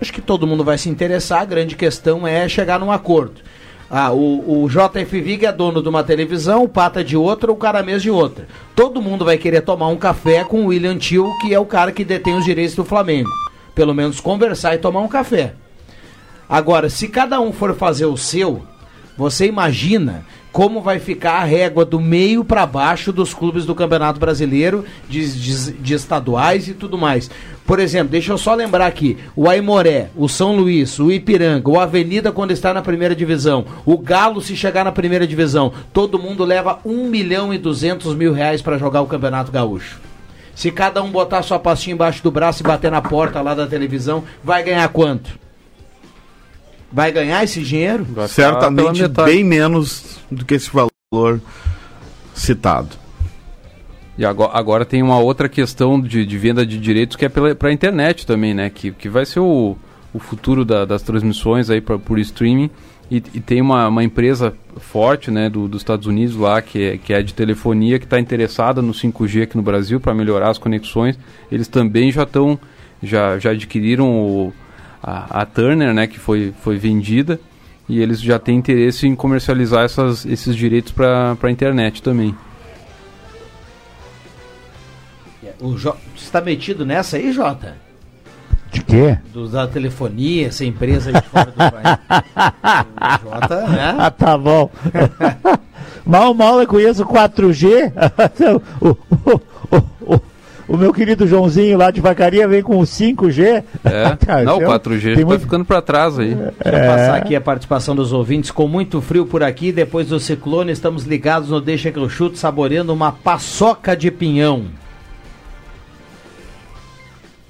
[0.00, 3.40] Acho que todo mundo vai se interessar, a grande questão é chegar num acordo.
[3.94, 8.00] Ah, o, o JF é dono de uma televisão, o Pata de outra, o Caramês
[8.00, 8.48] de outra.
[8.74, 11.92] Todo mundo vai querer tomar um café com o William Tio, que é o cara
[11.92, 13.28] que detém os direitos do Flamengo.
[13.74, 15.52] Pelo menos conversar e tomar um café.
[16.48, 18.62] Agora, se cada um for fazer o seu,
[19.14, 24.20] você imagina como vai ficar a régua do meio para baixo dos clubes do Campeonato
[24.20, 27.30] Brasileiro, de, de- de estaduais e tudo mais.
[27.66, 31.80] Por exemplo, deixa eu só lembrar aqui: o Aimoré, o São Luís, o Ipiranga, o
[31.80, 36.44] Avenida quando está na primeira divisão, o Galo se chegar na primeira divisão, todo mundo
[36.44, 40.00] leva 1 milhão e 200 mil reais para jogar o Campeonato Gaúcho.
[40.54, 43.66] Se cada um botar sua pastinha embaixo do braço e bater na porta lá da
[43.66, 45.40] televisão, vai ganhar quanto?
[46.92, 48.04] Vai ganhar esse dinheiro?
[48.04, 51.40] vai Certamente bem menos do que esse valor
[52.34, 52.90] citado.
[54.18, 57.54] E agora, agora tem uma outra questão de, de venda de direitos que é pela,
[57.54, 58.68] pra internet também, né?
[58.68, 59.76] Que, que vai ser o,
[60.12, 62.68] o futuro da- das transmissões aí pra, por streaming.
[63.10, 66.98] E, e tem uma, uma empresa forte, né, do, dos Estados Unidos lá, que é,
[66.98, 70.56] que é de telefonia, que está interessada no 5G aqui no Brasil para melhorar as
[70.58, 71.18] conexões.
[71.50, 72.58] Eles também já estão,
[73.02, 74.52] já, já adquiriram o,
[75.02, 77.40] a, a Turner, né, que foi, foi vendida.
[77.88, 82.34] E eles já têm interesse em comercializar essas, esses direitos para a internet também.
[85.60, 87.76] O Jo- Você está metido nessa aí, Jota?
[88.70, 89.18] De quê?
[89.32, 91.98] Do, da telefonia, essa empresa aí de fora do país.
[93.22, 93.96] O Jota, né?
[93.98, 94.70] Ah, tá bom.
[96.06, 97.92] mal, mal eu conheço o 4G.
[98.80, 98.88] o,
[100.06, 100.20] o, o,
[100.72, 103.62] o, meu querido Joãozinho lá de Vacaria vem com o 5G.
[103.84, 106.34] É, Cara, não, o tem- 4G tem está muito- ficando para trás aí.
[106.34, 108.50] Deixa eu passar aqui a participação dos ouvintes.
[108.50, 112.36] Com muito frio por aqui, depois do ciclone, estamos ligados no Deixa que eu chuto,
[112.38, 114.66] saboreando uma paçoca de pinhão.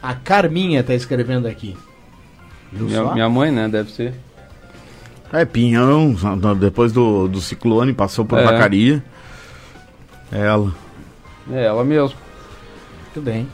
[0.02, 1.76] A Carminha está escrevendo aqui.
[2.72, 4.14] Minha, minha mãe, né, deve ser.
[5.32, 6.14] É, Pinhão,
[6.58, 8.44] depois do, do ciclone, passou por É.
[8.44, 9.02] Vacaria.
[10.30, 10.72] Ela.
[11.50, 12.16] É, ela mesmo.
[13.14, 13.46] Muito bem.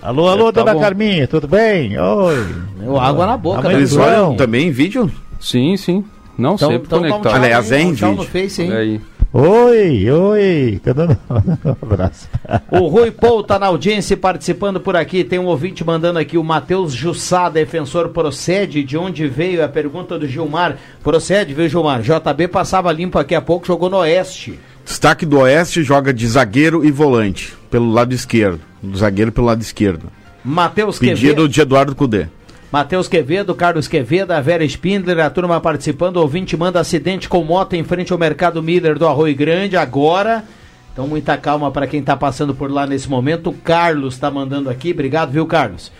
[0.00, 0.80] Alô, alô, É, tá dona bom.
[0.80, 1.98] Carminha, tudo bem?
[1.98, 2.46] Oi.
[2.80, 3.68] Deu água na boca.
[3.68, 3.74] Né?
[3.74, 5.10] Eles olham também em vídeo?
[5.38, 6.04] Sim, sim.
[6.38, 7.32] Não, Então, sempre então um conectado.
[7.32, 8.30] tchau, Aliás, é dá um em tchau no vídeo.
[8.42, 8.72] Face, hein?
[8.72, 9.00] Aí.
[9.30, 10.80] Oi, oi.
[10.82, 12.28] Tá dando um abraço.
[12.70, 15.22] O Rui Paul tá na audiência participando por aqui.
[15.22, 18.82] Tem um ouvinte mandando aqui, o Matheus Jussá, defensor, procede.
[18.82, 20.78] De onde veio a pergunta do Gilmar?
[21.02, 22.00] Procede, viu, Gilmar?
[22.00, 24.58] JB passava limpo aqui a pouco, jogou no Oeste.
[24.84, 28.60] Destaque do Oeste joga de zagueiro e volante, pelo lado esquerdo.
[28.82, 30.10] Do zagueiro pelo lado esquerdo.
[30.44, 31.20] Matheus Quevedo.
[31.20, 32.26] Pedido de Eduardo Cudê.
[32.70, 36.18] Matheus Quevedo, Carlos Quevedo, a Vera Spindler, a turma participando.
[36.18, 40.44] O ouvinte manda acidente com moto em frente ao Mercado Miller do Arroio Grande agora.
[40.92, 43.50] Então, muita calma para quem está passando por lá nesse momento.
[43.50, 44.90] O Carlos está mandando aqui.
[44.90, 45.90] Obrigado, viu, Carlos?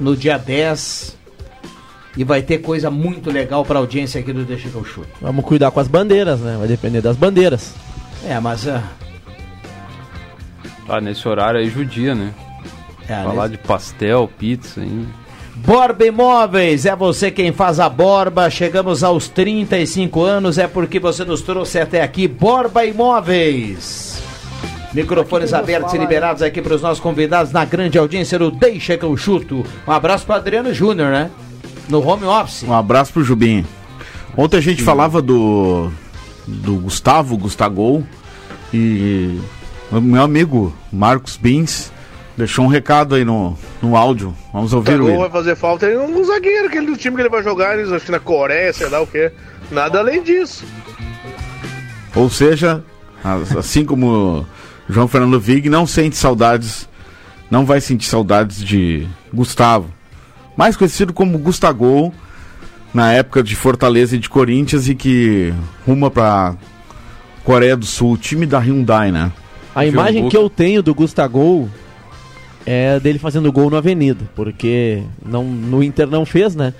[0.00, 1.16] no dia 10.
[2.16, 5.08] E vai ter coisa muito legal pra audiência aqui do Deixa que eu chuto.
[5.20, 6.56] Vamos cuidar com as bandeiras, né?
[6.58, 7.74] Vai depender das bandeiras.
[8.26, 8.66] É, mas.
[8.68, 8.82] ah,
[10.88, 12.32] Ah, nesse horário aí judia, né?
[13.08, 15.06] É, Falar nesse- de pastel, pizza, hein?
[15.56, 18.50] Borba Imóveis, é você quem faz a Borba.
[18.50, 22.26] Chegamos aos 35 anos, é porque você nos trouxe até aqui.
[22.26, 24.20] Borba Imóveis.
[24.92, 29.04] Microfones abertos e liberados aqui para os nossos convidados na grande audiência do Deixa que
[29.04, 29.64] eu chuto.
[29.86, 31.30] Um abraço para Adriano Júnior, né?
[31.88, 32.62] No home office.
[32.64, 33.64] Um abraço pro Jubinho.
[34.36, 35.90] Ontem a gente falava do
[36.46, 38.04] do Gustavo, Gustagol
[38.72, 39.38] e
[39.90, 41.90] o meu amigo Marcos Bins
[42.36, 44.34] deixou um recado aí no, no áudio.
[44.52, 47.28] Vamos ouvir o Gol vai fazer falta aí um zagueiro, aquele do time que ele
[47.28, 49.30] vai jogar, eles acho que na Coreia, sei lá o quê.
[49.70, 50.64] Nada além disso.
[52.14, 52.82] Ou seja,
[53.22, 54.46] as- assim como
[54.88, 56.88] João Fernando Vig não sente saudades,
[57.50, 59.88] não vai sentir saudades de Gustavo,
[60.56, 62.12] mais conhecido como Gustagol
[62.92, 65.52] na época de Fortaleza e de Corinthians e que
[65.86, 66.54] ruma pra
[67.42, 69.32] Coreia do Sul, o time da Hyundai, né?
[69.74, 71.68] A imagem que eu tenho do Gustagol
[72.66, 76.72] é dele fazendo gol na Avenida, porque não, no Inter não fez, né?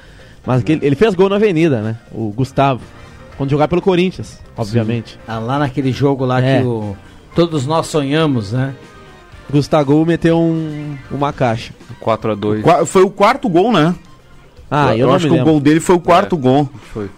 [0.47, 1.97] Mas que ele, ele fez gol na Avenida, né?
[2.13, 2.81] O Gustavo.
[3.37, 5.19] Quando jogar pelo Corinthians, obviamente.
[5.27, 6.61] Ah, lá naquele jogo lá É.
[6.61, 6.97] que o-
[7.35, 8.75] todos nós sonhamos, né?
[9.51, 11.73] Gustagol meteu um, uma caixa.
[12.01, 12.63] 4x2.
[12.63, 13.95] Qua- Foi o quarto gol, né?
[14.71, 15.53] Ah, eu, eu não acho me que o lembro.
[15.53, 16.69] gol dele foi o quarto gol.
[16.93, 17.09] Foi.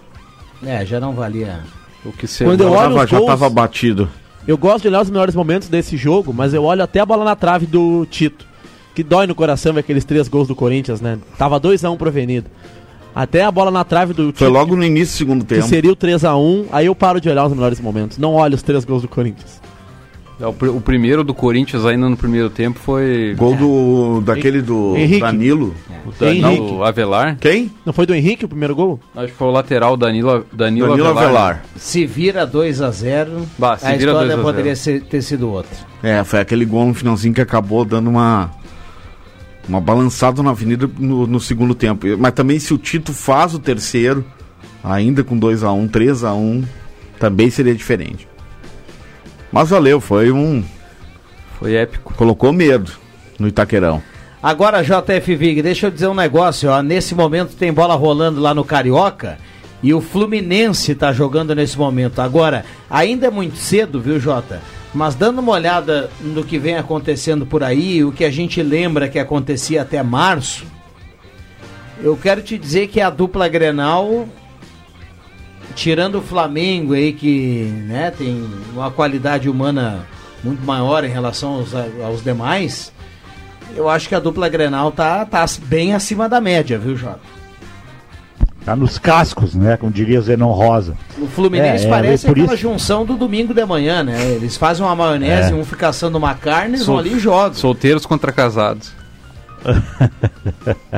[0.65, 1.61] É, já não valia.
[2.05, 4.09] O que você Quando eu Já olho tava, os já gols- tava batido.
[4.47, 7.25] Eu gosto de olhar os melhores momentos desse jogo, mas eu olho até a bola
[7.25, 8.47] na trave do Tito.
[8.97, 11.19] Que dói no coração ver aqueles três gols do Corinthians, né?
[11.39, 12.47] Tava 2x1 pro Avenida.
[13.15, 14.33] Até a bola na trave do.
[14.35, 15.67] Foi logo no início do segundo que tempo.
[15.69, 18.19] seria o 3x1, aí eu paro de olhar os melhores momentos.
[18.19, 19.61] Não olho os três gols do Corinthians.
[20.39, 24.61] É, o, pr- o primeiro do Corinthians ainda no primeiro tempo foi Gol do daquele
[24.61, 25.21] do Henrique.
[25.21, 25.75] Danilo.
[26.07, 26.83] o Danilo Henrique.
[26.83, 27.37] Avelar.
[27.41, 27.71] Quem?
[27.87, 29.01] Não foi do Henrique o primeiro gol?
[29.15, 31.25] Acho que foi o lateral Danilo, Danilo, Danilo Avelar.
[31.25, 31.65] Avelar.
[31.77, 34.43] Se vira 2 a 0 Bah, se a vira história 2 a 0.
[34.43, 35.71] poderia ser- ter sido outra.
[36.03, 38.51] É, foi aquele gol no finalzinho que acabou dando uma
[39.69, 42.07] uma balançada na avenida no, no segundo tempo.
[42.19, 44.25] Mas também se o Tito faz o terceiro,
[44.83, 46.65] ainda com 2 a 1 3 a 1
[47.19, 48.29] também seria diferente.
[49.51, 50.63] Mas valeu, foi um.
[51.59, 52.13] Foi épico.
[52.15, 52.93] Colocou medo
[53.39, 54.03] no Itaquerão.
[54.43, 56.83] Agora, JF Vig, deixa eu dizer um negócio, ó.
[56.83, 59.39] Nesse momento tem bola rolando lá no Carioca
[59.83, 62.21] e o Fluminense tá jogando nesse momento.
[62.21, 64.61] Agora, ainda é muito cedo, viu, Jota?
[64.97, 69.11] Mas dando uma olhada no que vem acontecendo por aí, o que a gente lembra
[69.11, 70.65] que acontecia até março,
[72.01, 74.27] eu quero te dizer que a dupla Grenal,
[75.75, 80.07] tirando o Flamengo aí, que né, tem uma qualidade humana
[80.43, 82.91] muito maior em relação aos, aos demais,
[83.77, 87.36] eu acho que a dupla Grenal tá, tá bem acima da média, viu, Jota?
[88.67, 89.77] Tá nos cascos, né?
[89.77, 90.95] Como diria Zenon Rosa.
[91.19, 94.21] O Fluminense É, é, parece é aquela isso- junção do domingo de manhã, né?
[94.33, 95.55] Eles fazem uma maionese, É.
[95.55, 97.55] um fica assando uma carne, eles vão Sol- ali e jogam.
[97.55, 98.91] Solteiros contra casados.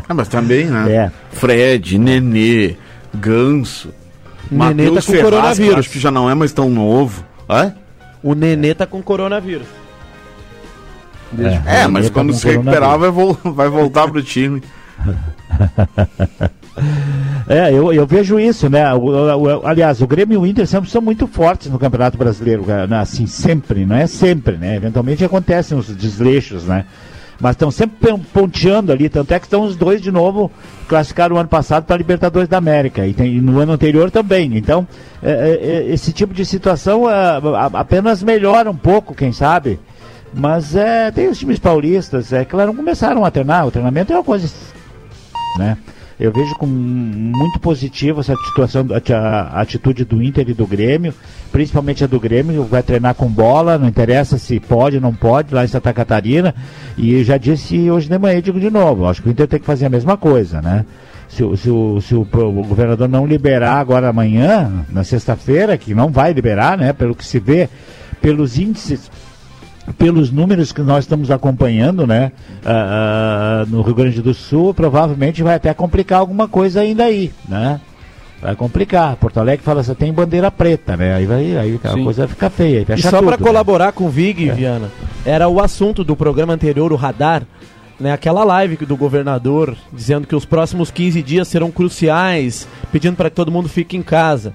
[0.09, 0.91] Ah, mas também, né?
[0.93, 1.13] É.
[1.33, 2.75] Fred, Nenê,
[3.15, 3.93] Ganso.
[4.51, 5.79] Nenê tá Matheus com Ferraz, que eu coronavírus.
[5.79, 7.23] Acho que já não é mais tão novo.
[7.51, 7.73] É?
[8.23, 9.67] O Nenê tá com coronavírus.
[11.67, 13.11] É, mas Ele tá quando com se recuperar vai,
[13.53, 14.63] vai voltar pro time.
[17.49, 18.93] É, eu, eu vejo isso, né?
[18.95, 22.19] O- o- o- aliás, o Grêmio e o Inter sempre são muito fortes no Campeonato
[22.19, 22.99] Brasileiro, né?
[22.99, 24.77] assim, sempre, não é sempre, né?
[24.77, 26.85] Eventualmente acontecem os desleixos, né?
[27.41, 30.51] Mas estão sempre pon- ponteando ali, tanto é que estão os dois de novo
[30.88, 34.11] classificaram o ano passado para a Libertadores da América e, tem- e no ano anterior
[34.11, 34.57] também.
[34.57, 34.87] Então,
[35.23, 37.14] é, é, é, esse tipo de situação é,
[37.75, 39.79] apenas melhora um pouco, quem sabe.
[40.35, 44.17] Mas é, tem os times paulistas, é claro, não começaram a treinar, o treinamento é
[44.17, 44.47] uma coisa
[45.57, 45.79] né?
[46.21, 51.15] Eu vejo com muito positivo essa situação, a, atitude do Inter e do Grêmio,
[51.53, 55.55] principalmente a do Grêmio, vai treinar com bola, não interessa se pode ou não pode,
[55.55, 56.53] lá em Santa Catarina.
[56.97, 59.67] E já disse hoje de manhã, digo de novo, acho que o Inter tem que
[59.67, 60.85] fazer a mesma coisa, né?
[61.29, 66.09] Se, o- se, o, se o governador não liberar agora amanhã, na sexta-feira, que não
[66.11, 66.93] vai liberar, né?
[66.93, 67.69] Pelo que se vê,
[68.21, 69.09] pelos índices
[69.96, 72.33] pelos números que nós estamos acompanhando, né,
[72.64, 77.81] ah, no Rio Grande do Sul, provavelmente vai até complicar alguma coisa ainda aí, né?
[78.40, 79.16] Vai complicar.
[79.16, 81.14] Porto Alegre fala assim, tem bandeira preta, né?
[81.14, 82.05] Aí vai, aí a Sim.
[82.05, 82.87] coisa fica feia.
[82.96, 83.42] E só para né?
[83.42, 84.90] colaborar com o Vig, Viana,
[85.27, 87.42] era o assunto do programa anterior, o Radar,
[87.98, 93.29] né, aquela live do governador dizendo que os próximos 15 dias serão cruciais, pedindo para
[93.29, 94.55] que todo mundo fique em casa.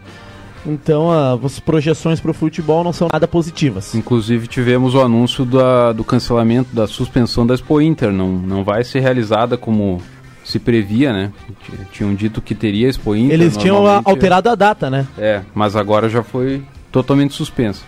[0.65, 3.93] Então, ah, as projeções para o futebol não são nada positivas.
[3.95, 8.12] Inclusive tivemos o anúncio da- do cancelamento da suspensão da Expo Inter.
[8.12, 10.02] Não, não vai ser realizada como
[10.43, 11.32] se previa, né?
[11.65, 13.34] T- Tinham dito que teria Expo Inter.
[13.34, 15.06] Eles tinham normalmente- alterado a data, né?
[15.17, 17.84] É, mas agora já foi totalmente suspenso.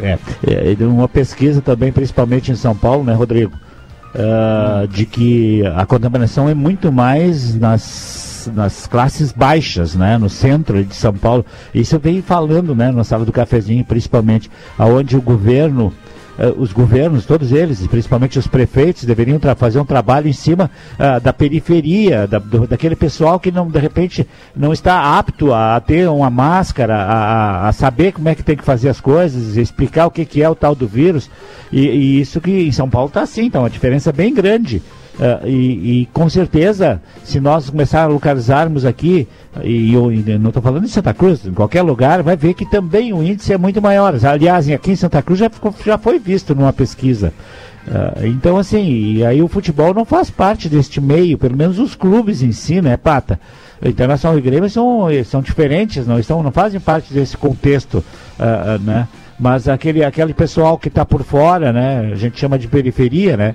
[0.00, 3.52] É, é, e uma pesquisa também, principalmente em São Paulo, né, Rodrigo?
[4.14, 10.82] Ah, de que a contaminação é muito mais nas, nas classes baixas, né, no centro
[10.84, 11.44] de São Paulo.
[11.74, 15.92] Isso eu venho falando, né, na sala do cafezinho, principalmente, aonde o governo,
[16.38, 21.18] eh, os governos, todos eles, principalmente os prefeitos, deveriam fazer um trabalho em cima ah,
[21.18, 24.26] da periferia, da- do- daquele pessoal que não, de repente,
[24.56, 27.14] não está apto a, ter uma máscara, a,
[27.64, 30.42] a- a saber como é que tem que fazer as coisas, explicar o que, que
[30.42, 31.30] é o tal do vírus.
[31.72, 34.82] E, e isso que em São Paulo está assim, então, uma diferença bem grande.
[35.18, 39.26] Ah, e, e com certeza, se nós começar a localizarmos aqui,
[39.62, 43.12] e eu não estou falando de Santa Cruz, em qualquer lugar, vai ver que também
[43.12, 44.14] o índice é muito maior.
[44.24, 47.32] Aliás, aqui em Santa Cruz já, ficou- já foi visto numa pesquisa.
[47.88, 52.42] Ah, então, assim, aí o futebol não faz parte deste meio, pelo menos os clubes
[52.42, 53.40] em si, né, Pata?
[53.82, 58.04] O Internacional e Grêmio são, são diferentes, não, estão, não fazem parte desse contexto,
[58.38, 59.08] ah, né?
[59.40, 62.10] Mas aquele, aquele pessoal que está por fora, né?
[62.12, 63.54] A gente chama de periferia, né?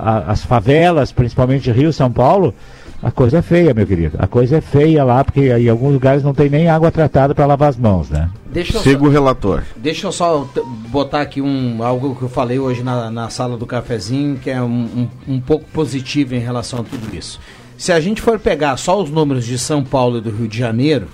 [0.00, 2.54] a- as favelas, principalmente Rio, São Paulo,
[3.02, 4.16] a coisa é feia, meu querido.
[4.20, 7.44] A coisa é feia lá, porque em alguns lugares não tem nem água tratada para
[7.46, 8.30] lavar as mãos, né?
[8.52, 9.62] Deixa eu Siga só- o relator.
[9.76, 10.46] Deixa eu só
[10.88, 14.62] botar aqui um, algo que eu falei hoje na, na sala do cafezinho, que é
[14.62, 17.40] um, um, um pouco positivo em relação a tudo isso.
[17.76, 20.58] Se a gente for pegar só os números de São Paulo e do Rio de
[20.58, 21.08] Janeiro,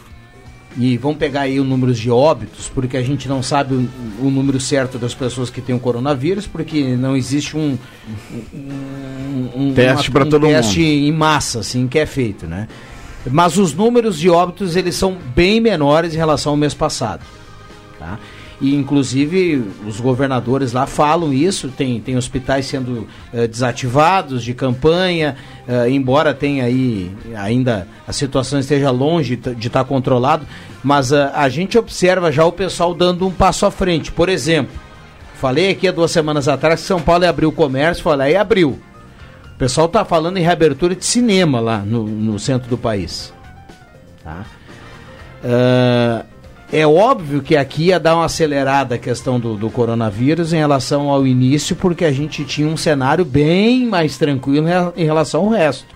[0.79, 3.89] e vamos pegar aí os números de óbitos, porque a gente não sabe o,
[4.27, 7.79] o número certo das pessoas que têm o coronavírus, porque não existe um,
[8.55, 10.89] um, um- Teste pra um todo teste mundo.
[10.89, 12.69] em massa, assim, que é feito, né?
[13.31, 17.25] Mas os números de óbitos, eles são bem menores em relação ao mês passado,
[17.99, 18.19] tá?
[18.61, 25.37] E, inclusive, os governadores lá falam isso, tem, tem hospitais sendo eh, desativados de campanha,
[25.69, 30.47] eh, embora tenha aí ainda a situação esteja longe de estar controlado,
[30.83, 34.11] mas ah, a gente observa já o pessoal dando um passo à frente.
[34.11, 34.75] Por exemplo,
[35.35, 38.37] falei aqui há duas semanas atrás que São Paulo ia abrir o comércio, lá e
[38.37, 38.81] abriu.
[39.55, 43.35] O pessoal está falando em reabertura de cinema lá no, no centro do país.
[44.25, 44.47] Tá?
[45.45, 46.25] Ah,
[46.73, 51.09] é óbvio que aqui ia dar uma acelerada a questão do, do coronavírus em relação
[51.11, 55.43] ao início, porque a gente tinha um cenário bem mais tranquilo em rela- em relação
[55.43, 55.95] ao resto.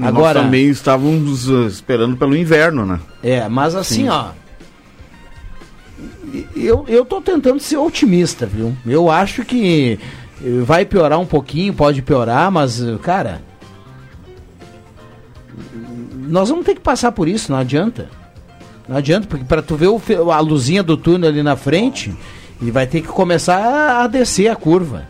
[0.00, 3.00] Agora, Nós também estávamos uh, esperando pelo inverno, né?
[3.22, 4.08] É, mas assim, Sim.
[4.10, 4.26] ó.
[6.54, 8.76] Eu, eu tô tentando ser otimista, viu?
[8.86, 9.98] Eu acho que
[10.64, 13.40] vai piorar um pouquinho, pode piorar, mas, cara.
[16.14, 18.08] Nós vamos ter que passar por isso, não adianta.
[18.88, 22.14] Não adianta, porque para tu ver o a luzinha do túnel ali na frente,
[22.62, 25.04] e vai ter que começar a- descer a curva.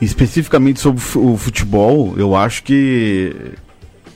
[0.00, 3.34] Especificamente sobre o fu- o futebol, eu acho que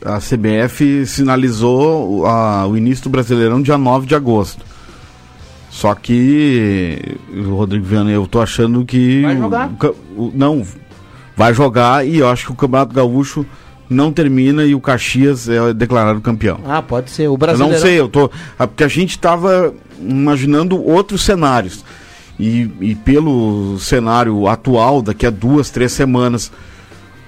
[0.04, 4.64] a CBF sinalizou o- a- o início do Brasileirão dia 9 de agosto.
[5.70, 6.98] Só que,
[7.46, 9.22] Rodrigo Viana, eu tô achando que.
[9.22, 9.70] Vai jogar?
[9.70, 10.66] o o- não,
[11.36, 13.46] vai jogar e eu acho que o Campeonato Gaúcho
[13.88, 16.60] não termina e o Caxias é declarado campeão.
[16.66, 17.28] Ah, pode ser.
[17.28, 17.72] O Eu brasileiro.
[17.74, 18.30] não sei, eu tô.
[18.58, 21.84] ah, Porque a gente estava imaginando outros cenários.
[22.38, 26.52] E, e pelo cenário atual, daqui a duas, três semanas,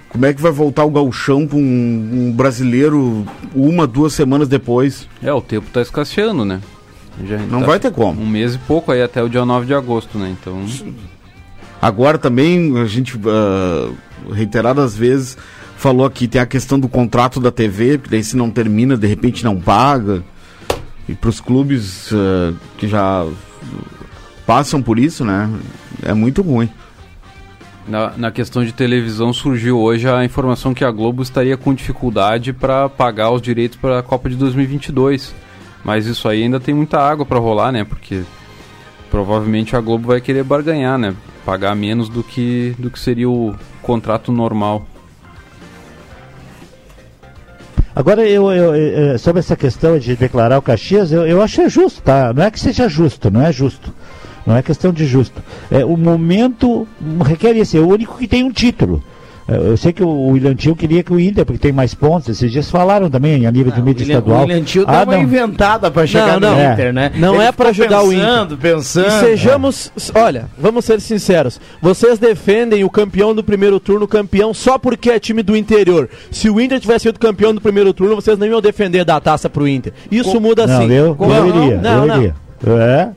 [0.08, 5.08] como é que vai voltar o gauchão com um, um brasileiro uma, duas semanas depois?
[5.22, 6.60] É, o tempo tá escasseando, né?
[7.26, 8.20] Já Não tá vai ter como.
[8.22, 10.34] Um mês e pouco aí até o dia 9 de agosto, né?
[10.40, 10.64] Então.
[11.82, 13.90] Agora também a gente ah,
[14.32, 15.36] reiteradas vezes
[15.80, 19.06] falou aqui tem a questão do contrato da TV, porque daí se não termina, de
[19.06, 20.22] repente não paga.
[21.08, 23.26] E para os clubes ah, que já
[24.46, 25.50] passam por isso, né?
[26.02, 26.68] É muito ruim.
[27.88, 32.52] Na, na questão de televisão surgiu hoje a informação que a Globo estaria com dificuldade
[32.52, 35.34] para pagar os direitos para a Copa de 2022.
[35.82, 37.84] Mas isso aí ainda tem muita água para rolar, né?
[37.84, 38.22] Porque
[39.10, 41.16] provavelmente a Globo vai querer barganhar, né?
[41.44, 44.86] Pagar menos do que, do que seria o contrato normal.
[48.00, 52.00] Agora, eu, eu- sobre essa questão de declarar o Caxias, eu, eu acho é justo,
[52.00, 52.32] tá?
[52.32, 53.92] Não é que seja justo, não é justo.
[54.46, 55.42] Não é questão de justo.
[55.70, 56.88] É, o momento
[57.22, 57.76] requer isso.
[57.76, 59.04] É o único que tem um título.
[59.50, 62.28] É, Eu sei que o William Tio queria que o Inter, porque tem mais pontos.
[62.28, 64.38] Esses dias falaram também a nível de mídia William, estadual.
[64.38, 65.22] o William Tio Ah, deu uma não.
[65.22, 66.72] inventada pra chegar Não, no não.
[66.72, 67.12] Inter, né?
[67.16, 68.24] Não Ele é pra ficou ajudar o Inter.
[68.26, 69.06] Pensando, pensando.
[69.08, 71.60] E sejamos, olha, vamos ser sinceros.
[71.82, 76.08] Vocês defendem o campeão do primeiro turno campeão só porque é time do interior.
[76.30, 79.20] Se o Inter tivesse sido campeão do primeiro turno, vocês não iam defender dar a
[79.20, 79.92] taça pro Inter.
[80.10, 80.92] Isso muda Não, sim.
[80.92, 81.76] eu, eu Como- iria.
[81.78, 82.16] Não, eu não.
[82.18, 82.34] iria.
[82.66, 83.08] É.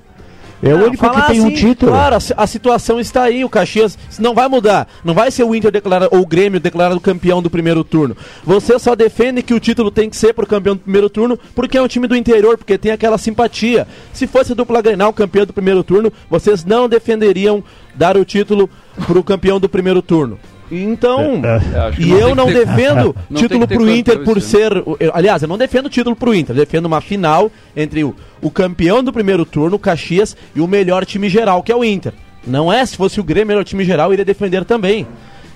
[0.64, 1.92] É o único que falar tem um assim, título.
[1.92, 3.44] Claro, a, si- a situação está aí.
[3.44, 4.88] O Caxias não vai mudar.
[5.04, 8.16] Não vai ser o Inter declarado ou o Grêmio declarado campeão do primeiro turno.
[8.44, 11.78] Você só defende que o título tem que ser pro campeão do primeiro turno porque
[11.78, 13.86] é um time do interior, porque tem aquela simpatia.
[14.14, 18.70] Se fosse dupla Grenal campeão do primeiro turno, vocês não defenderiam dar o título
[19.06, 20.40] pro campeão do primeiro turno.
[20.72, 24.42] Então, É, que e não eu não ter- defendo Não título pro Inter por ano.
[24.42, 24.72] ser.
[25.00, 28.52] eu- aliás, eu não defendo título pro Inter, eu defendo uma final entre o, o
[28.52, 32.14] campeão do primeiro turno, o Caxias, e o melhor time geral, que é o Inter.
[32.46, 35.08] Não é, se fosse o Grêmio melhor time geral, iria defender também.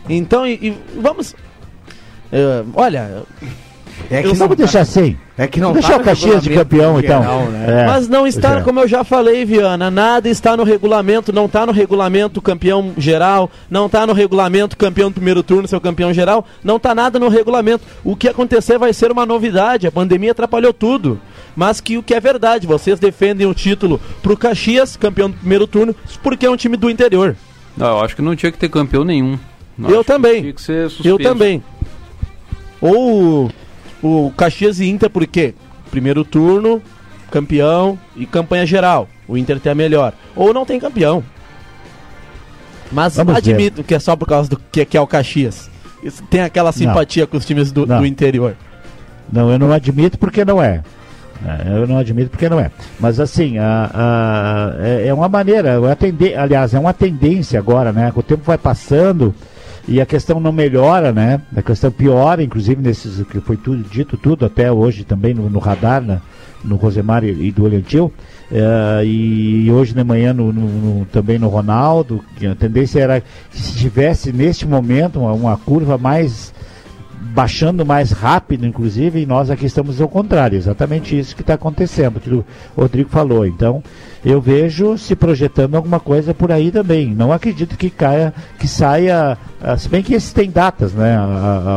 [0.10, 1.36] Então, e, e vamos.
[2.32, 3.24] eh, olha,
[4.10, 5.18] É Eu vamos deixar assim.
[5.38, 7.50] É que não Deixar tá o Caxias de campeão, então.
[7.50, 7.84] né?
[7.84, 8.62] É, mas não está, é.
[8.62, 13.50] como eu já falei, Viana, nada está no regulamento, não está no regulamento campeão geral,
[13.70, 17.28] não está no regulamento campeão do primeiro turno, seu campeão geral, não está nada no
[17.28, 17.84] regulamento.
[18.04, 21.20] O que acontecer vai ser uma novidade, a pandemia atrapalhou tudo.
[21.58, 25.66] Mas que o que é verdade, vocês defendem o título pro Caxias, campeão do primeiro
[25.66, 27.36] turno, porque é um time do interior.
[27.76, 29.40] Não, eu acho que não tinha que ter campeão nenhum.
[29.76, 30.42] Não, eu que também.
[30.42, 31.64] Tinha que ser Eu também.
[32.80, 33.52] Ou
[34.04, 35.56] o, Caxias e Inter, porque
[35.90, 36.80] primeiro turno,
[37.32, 39.10] campeão e campanha geral.
[39.28, 40.14] O Inter tem a melhor.
[40.36, 41.24] Ou não tem campeão.
[42.92, 43.40] Mas Vamos ver.
[43.40, 45.72] admito que é só por causa do que, que é o Caxias.
[46.04, 47.98] Isso tem aquela simpatia com os times do, Não.
[47.98, 48.56] do interior.
[49.34, 50.84] Não, eu não admito porque não é.
[51.46, 52.72] É, Eu não admito porque não é.
[53.00, 58.12] Mas assim, a, a- é, é uma maneira, é aliás, é uma tendência agora, né?
[58.16, 59.34] O tempo vai passando
[59.88, 61.42] e a questão não melhora, né?
[61.56, 65.60] A questão piora, inclusive nesses que foi tudo dito tudo até hoje também no, no
[65.60, 66.20] radar, né?
[66.64, 68.12] no Rosemar e, e do Oliantil.
[68.52, 70.68] É, e hoje de manhã no, no-
[71.00, 75.98] no- também no Ronaldo, a tendência era que se tivesse neste momento uma, uma curva
[75.98, 76.54] mais
[77.34, 82.20] baixando mais rápido, inclusive, e nós aqui estamos ao contrário, exatamente isso que está acontecendo,
[82.20, 83.46] que o Rodrigo falou.
[83.46, 83.84] Então,
[84.26, 87.14] eu vejo se projetando alguma coisa por aí também.
[87.14, 91.18] Não acredito que caia, que saia, ah, se bem que esses têm datas, né?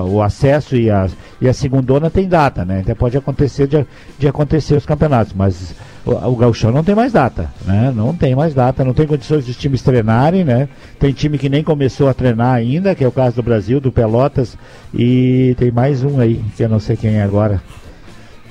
[0.07, 1.09] O acesso e a,
[1.41, 2.81] e a segundona tem data, né?
[2.81, 3.87] Então pode acontecer de,
[4.19, 5.75] de acontecer os campeonatos, mas
[6.07, 7.93] o, o Gauchão não tem mais data, né?
[7.95, 10.69] Não tem mais data, não tem condições dos times treinarem, né?
[10.99, 13.93] Tem time que nem começou a treinar ainda, que é o caso do Brasil, do
[13.93, 14.57] Pelotas,
[14.95, 17.63] e tem mais um aí, que eu não sei quem é agora.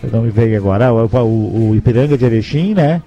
[0.03, 0.87] Eu não me veio agora.
[0.87, 3.01] Ah, o, o- o Ipiranga de Erechim, né?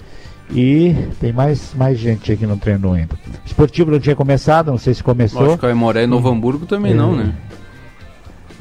[0.54, 3.14] E tem mais, mais gente aí que não treinou ainda.
[3.46, 5.46] Esportivo não tinha começado, não sei se começou.
[5.46, 6.94] Acho que o Aimoré e Novo Hamburgo também É.
[6.94, 7.32] não, né?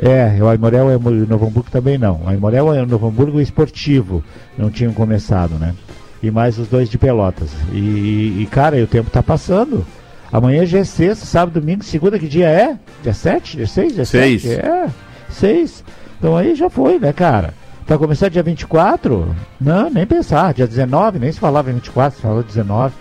[0.01, 2.21] É, o Aimorel e o Novo Hamburgo também não.
[2.23, 4.23] O Aimorel e o Novo Hamburgo e Esportivo
[4.57, 5.75] não tinham começado, né?
[6.23, 7.51] E mais os dois de Pelotas.
[7.71, 9.85] E, e, cara, e o tempo tá passando.
[10.31, 12.77] Amanhã já é sexta, sábado, domingo, segunda, que dia é?
[13.03, 13.57] Dia 7?
[13.57, 13.93] Dia 6?
[13.93, 14.41] Dia Seis.
[14.41, 14.59] 7?
[14.59, 14.87] É,
[15.29, 15.83] 6.
[16.17, 17.53] Então aí já foi, né, cara?
[17.85, 19.35] Pra começar dia 24?
[19.59, 20.53] Não, nem pensar.
[20.53, 22.93] Dia 19, nem se falava em 24, se falava 19.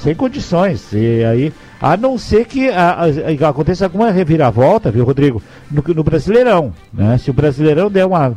[0.00, 0.92] Sem condições.
[0.92, 2.98] E aí, a não ser que a-
[3.44, 5.42] a- aconteça alguma reviravolta, viu, Rodrigo?
[5.70, 6.72] No, no Brasileirão.
[6.94, 7.18] Né?
[7.18, 8.34] Se o Brasileirão der uma,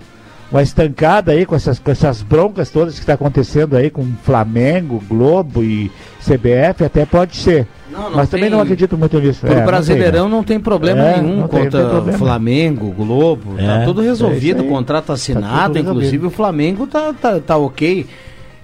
[0.52, 5.02] uma estancada aí com essas, com essas broncas todas que está acontecendo aí com Flamengo,
[5.08, 5.92] Globo e
[6.22, 7.68] CBF, até pode ser.
[7.92, 9.40] Não, não Mas também tem- não acredito muito nisso.
[9.42, 10.32] Pro É, não tem, Brasileirão né?
[10.36, 12.18] não tem problema É, nenhum tem- contra problema.
[12.18, 14.70] Flamengo, Globo, tá É, tudo é resolvido, isso aí.
[14.70, 16.28] contrato assinado, tudo inclusive resolvido.
[16.28, 18.06] o Flamengo tá, tá, tá ok.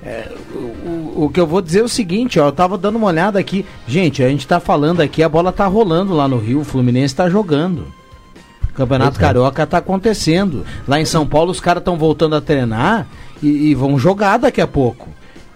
[0.04, 2.96] É, o, o- o que eu vou dizer é o seguinte, ó, eu tava dando
[2.96, 3.66] uma olhada aqui.
[3.88, 7.16] Gente, a gente tá falando aqui, a bola tá rolando lá no Rio, o Fluminense
[7.16, 7.86] tá jogando.
[8.70, 9.28] O Campeonato Pois é.
[9.28, 10.66] Carioca tá acontecendo.
[10.88, 13.06] Lá em São Paulo os caras estão voltando a treinar
[13.44, 15.08] e, e vão jogar daqui a pouco.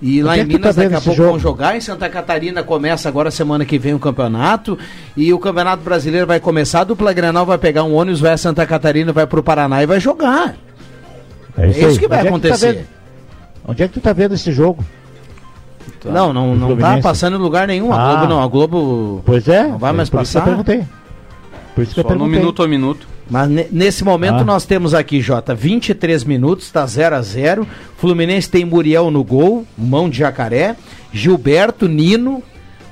[0.02, 1.30] E lá Onde em é que tu Minas tá daqui a pouco jogo?
[1.32, 1.76] vão jogar.
[1.78, 4.78] Em Santa Catarina começa agora semana que vem o campeonato.
[5.18, 6.82] E o Campeonato Brasileiro vai começar.
[6.82, 9.86] A dupla Granal vai pegar um ônibus, vai a Santa Catarina, vai pro Paraná e
[9.88, 10.56] vai jogar.
[11.58, 11.98] É isso, aí.
[11.98, 12.86] que vai é tá acontecer.
[13.68, 14.84] Onde é que tu tá vendo esse jogo?
[16.04, 17.92] Não, não, O não tá passando em lugar nenhum.
[17.92, 18.16] A Ah.
[18.16, 18.44] Globo não.
[18.44, 19.24] A Globo.
[19.26, 19.68] Pois é.
[19.68, 20.50] Não vai mais por isso que eu passar?
[20.50, 20.84] perguntei.
[21.74, 22.40] Por isso que eu Só no perguntei.
[22.40, 23.08] minuto a minuto.
[23.30, 24.44] Mas ne- nesse momento Ah.
[24.44, 29.66] nós temos aqui, Jota, 23 minutos, tá 0 a 0 Fluminense tem Muriel no gol,
[29.76, 30.76] mão de jacaré,
[31.12, 32.44] Gilberto, Nino,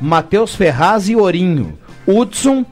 [0.02, 1.78] Matheus Ferraz e Ourinho.
[2.08, 2.66] Hudson,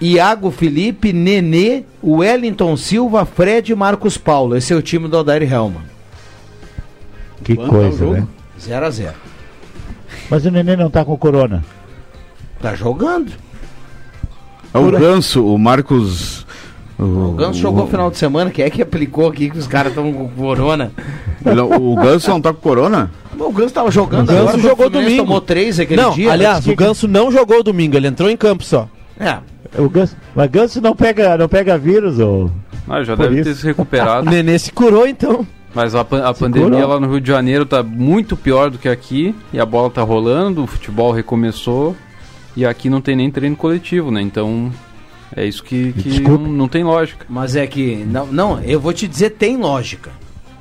[0.00, 4.56] Iago Felipe, Nenê, Wellington Silva, Fred e Marcos Paulo.
[4.56, 5.82] Esse é o time do Odair Helman.
[7.42, 8.12] Que Quanto é o coisa, jogo?
[8.14, 8.26] né?
[8.60, 9.12] 0 a 0
[10.30, 11.64] Mas o Nenê não tá com corona.
[12.60, 13.32] Tá jogando.
[14.74, 16.46] É o Ganso, o Marcos.
[16.98, 18.50] O Ganso jogou no final de semana.
[18.50, 20.90] Quem é que aplicou aqui que os caras estão com corona?
[21.80, 23.10] O Ganso não tá com corona?
[23.38, 25.22] O Ganso tava jogando O Ganso agora, jogou o domingo.
[25.22, 26.32] tomou três aquele não, dia.
[26.32, 28.88] aliás, Mas o Ganso não jogou domingo, ele entrou em campo só.
[29.18, 29.38] É,
[29.80, 32.50] O Ganso, mas Ganso não pega, não pega vírus, ô.
[32.88, 33.50] Ah, já Por deve isso.
[33.50, 34.26] ter se recuperado.
[34.26, 35.46] O Nenê se curou então.
[35.74, 38.88] Mas a, pan- a pandemia lá no Rio de Janeiro tá muito pior do que
[38.88, 39.34] aqui.
[39.52, 41.94] E a bola tá rolando, o futebol recomeçou.
[42.56, 44.20] E aqui não tem nem treino coletivo, né?
[44.20, 44.72] Então
[45.36, 47.24] é isso que, que não, não tem lógica.
[47.28, 47.96] Mas é que.
[47.96, 50.10] Não, não, eu vou te dizer, tem lógica.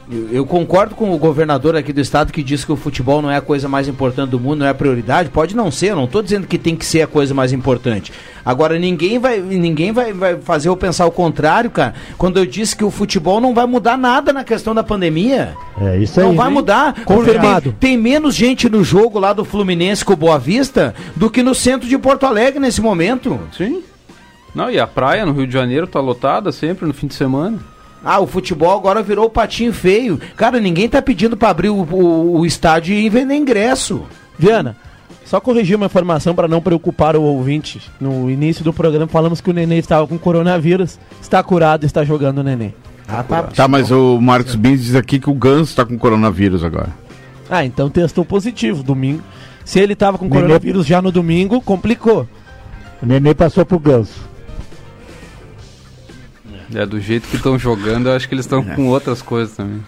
[0.10, 3.36] Eu, concordo com o governador aqui do estado que diz que o futebol não é
[3.36, 5.30] a coisa mais importante do mundo, não é a prioridade.
[5.30, 8.14] Pode não ser, eu não estou dizendo que tem que ser a coisa mais importante.
[8.46, 12.74] Agora, ninguém vai, ninguém vai, vai fazer eu pensar o contrário, cara, quando eu disse
[12.74, 15.54] que o futebol não vai mudar nada na questão da pandemia.
[15.82, 16.26] É isso aí.
[16.26, 17.04] Não vai mudar.
[17.04, 17.76] Confirmado.
[17.78, 21.44] Tem, tem menos gente no jogo lá do Fluminense com o Boa Vista do que
[21.44, 23.38] no centro de Porto Alegre nesse momento.
[23.52, 23.84] Sim.
[24.56, 27.60] Não, e a praia no Rio de Janeiro tá lotada sempre no fim de semana.
[28.04, 30.20] Ah, o futebol agora virou o patinho feio.
[30.36, 34.04] Cara, ninguém tá pedindo pra abrir o, o- o estádio e vender ingresso.
[34.38, 34.76] Viana,
[35.26, 37.82] só corrigir uma informação para não preocupar o ouvinte.
[38.00, 42.04] No início do programa falamos que o Nenê estava com coronavírus, está curado e está
[42.06, 42.72] jogando o Nenê.
[43.08, 43.44] Ah, tá.
[43.44, 46.90] Tá, mas o Marcos Bins diz aqui que o Ganso tá com coronavírus agora.
[47.50, 49.24] Ah, então testou positivo domingo.
[49.66, 52.28] Se ele estava com Nenê- coronavírus já no domingo, complicou.
[53.02, 54.27] O Nenê passou pro Ganso.
[56.74, 59.82] É, do jeito que estão jogando, eu acho que eles estão com outras coisas também.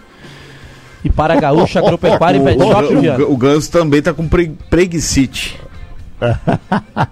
[1.04, 3.24] E para a Gaúcha Agropecuária e O, Pet Shop, o, Viana.
[3.24, 5.58] o Ganso também tá com pre, preguicite.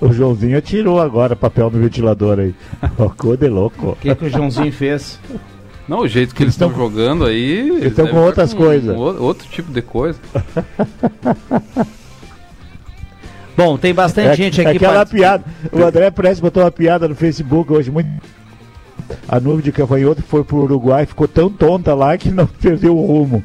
[0.00, 2.54] O Joãozinho tirou agora papel no ventilador aí.
[3.10, 3.88] Ficou de louco.
[3.90, 5.18] O que, que o Joãozinho fez?
[5.88, 7.68] Não, o jeito que eles estão jogando aí.
[7.70, 8.96] Eles estão com tá outras coisas.
[8.96, 10.18] o- outro tipo de coisa.
[13.56, 14.76] Bom, tem bastante É, gente é aqui.
[14.76, 15.44] aquela part- piada.
[15.72, 18.08] O André Prestes botou uma piada no Facebook hoje muito.
[19.28, 23.04] A nuvem de Cavanhoto foi pro Uruguai, ficou tão tonta lá que não perdeu o
[23.06, 23.44] rumo.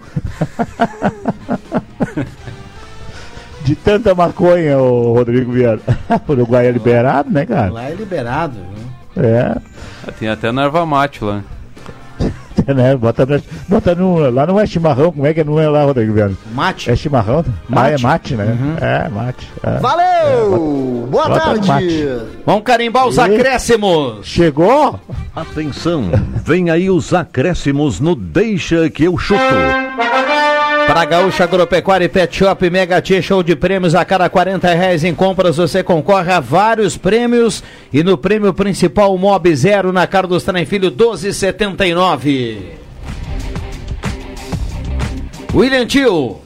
[3.64, 5.80] de tanta maconha, o Rodrigo Vieira.
[6.28, 7.72] o Uruguai é liberado, né, cara?
[7.72, 8.54] Lá é liberado.
[9.16, 9.24] viu?
[9.24, 9.56] É.
[10.20, 11.42] Tem até na erva mate lá.
[12.74, 12.96] né?
[12.96, 16.14] Bota, no, bota no, lá não é chimarrão, como é que não é lá, Rodrigo
[16.14, 16.34] Vieira?
[16.54, 16.90] Mate.
[16.90, 17.44] É chimarrão?
[17.72, 18.58] Ah, é mate, né?
[18.82, 19.52] É, mate.
[19.64, 19.78] é.
[19.80, 21.08] Valeu!
[21.10, 22.08] Boa bota no tarde!
[22.46, 23.22] Vamos carimbar os E?
[23.22, 24.26] acréscimos.
[24.26, 25.00] Chegou?
[25.36, 26.12] Atenção,
[26.44, 29.42] vem aí os acréscimos no Deixa que eu chuto.
[30.96, 35.04] Para Gaúcha Agropecuária e Pet Shop Mega Tia Show de prêmios a cada 40 reais
[35.04, 40.08] em compras você concorre a vários prêmios e no prêmio principal o Mob Zero na
[40.08, 42.78] Carlos Traem Filho 1279.
[45.54, 46.38] William Tio.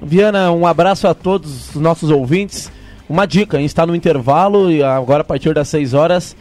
[0.00, 2.72] Viana, um abraço a todos os nossos ouvintes.
[3.06, 6.34] Uma dica, está no intervalo e agora a partir das 6 horas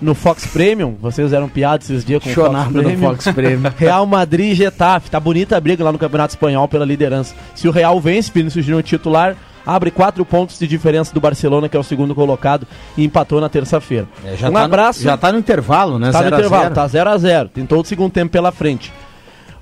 [0.00, 0.94] no Fox Premium.
[1.00, 3.00] Vocês eram piadas esses dias com o Fox no Premium.
[3.00, 3.70] Fox Premium.
[3.76, 5.10] Real Madrid e Getafe.
[5.10, 7.34] Tá bonita a briga lá no Campeonato Espanhol pela liderança.
[7.54, 9.36] Se o Real vence, Vinícius Júnior titular,
[9.66, 13.48] abre quatro pontos de diferença do Barcelona, que é o segundo colocado, e empatou na
[13.48, 14.06] terça-feira.
[14.24, 15.02] É, um tá no- abraço.
[15.02, 16.10] já tá no intervalo, né?
[16.10, 16.74] Tá no Zero a intervalo, zero.
[16.74, 18.92] tá 0 a 0 Tem todo o segundo tempo pela frente.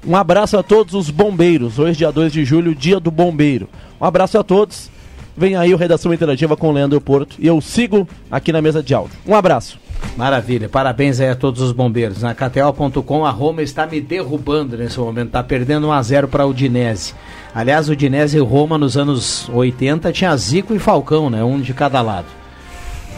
[0.07, 1.79] Um abraço a todos os bombeiros.
[1.81, 3.69] Hoje, dia 2 de julho, dia do bombeiro.
[4.01, 4.89] Um abraço a todos.
[5.37, 7.37] Vem aí o Redação Interativa com o Leandro Porto.
[7.41, 9.17] E eu sigo aqui na mesa de áudio.
[9.27, 9.79] Um abraço.
[10.17, 12.23] Maravilha, parabéns aí a todos os bombeiros.
[12.23, 16.47] Na KTO.com a Roma está me derrubando nesse momento, tá perdendo 1 a 0 para
[16.47, 17.15] o Udinese.
[17.55, 21.43] Aliás, o Udinese e Roma nos anos 80 tinha Zico e Falcão, né?
[21.43, 22.27] Um de cada lado.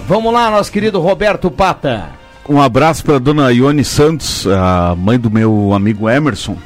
[0.06, 2.10] Vamos lá, nosso querido Roberto Pata.
[2.48, 6.56] Um abraço para dona Ione Santos, a mãe do meu amigo Emerson.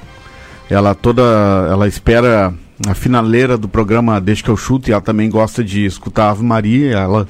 [0.70, 1.22] Ela toda,
[1.68, 2.54] ela espera
[2.86, 6.44] a finaleira do programa Deixa que eu chuto e ela também gosta de escutar Ave
[6.44, 6.96] Maria.
[6.98, 7.26] Ela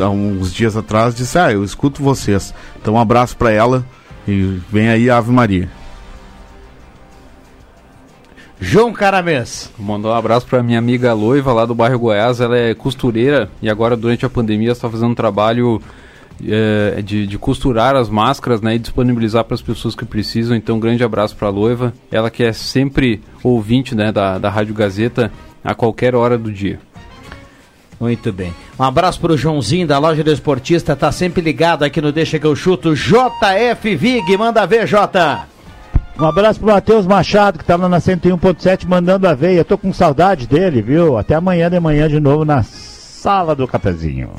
[0.00, 2.54] há uns dias atrás disse: "Ah, eu escuto vocês".
[2.80, 3.84] Então um abraço para ela
[4.26, 5.68] e vem aí a Ave Maria.
[8.58, 9.70] João Caramês.
[9.78, 12.40] Mandar um abraço para minha amiga Loiva lá do bairro Goiás.
[12.40, 15.80] Ela é costureira e agora durante a pandemia está fazendo um trabalho
[16.44, 20.56] é, de, de, costurar as máscaras né, e disponibilizar para as pessoas que precisam.
[20.56, 21.92] Então, um grande abraço para a Loiva.
[22.10, 25.30] Ela que é sempre ouvinte né, da, da Rádio Gazeta
[25.62, 26.78] a qualquer hora do dia.
[27.98, 28.54] Muito bem.
[28.78, 32.38] Um abraço para o Joãozinho da loja do Esportista, tá sempre ligado aqui no Deixa
[32.38, 32.94] que eu chuto.
[32.94, 35.46] JF Vig, manda ver, Jota.
[36.18, 39.64] Um abraço pro Matheus Machado, que tá lá na 101.7 mandando a veia.
[39.64, 41.18] Tô com saudade dele, viu?
[41.18, 44.30] Até amanhã de manhã de novo na sala do cafezinho.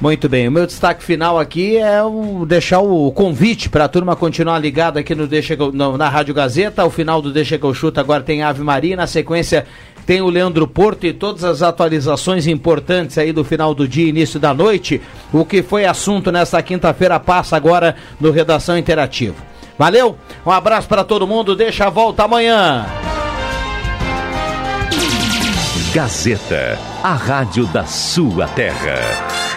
[0.00, 4.14] Muito bem, o meu destaque final aqui é o, deixar o convite para a turma
[4.14, 6.82] continuar ligada aqui no Deixa no, na Rádio Gazeta.
[6.82, 8.94] Ao final do Deixa que eu chuto, agora tem Ave Maria.
[8.94, 9.66] Na sequência
[10.06, 14.38] tem o Leandro Porto e todas as atualizações importantes aí do final do dia, início
[14.38, 15.02] da noite.
[15.32, 19.34] O que foi assunto nesta quinta-feira passa agora no Redação Interativo.
[19.76, 22.86] Valeu, um abraço para todo mundo, deixa a volta amanhã.
[25.92, 29.55] Gazeta, a rádio da sua terra.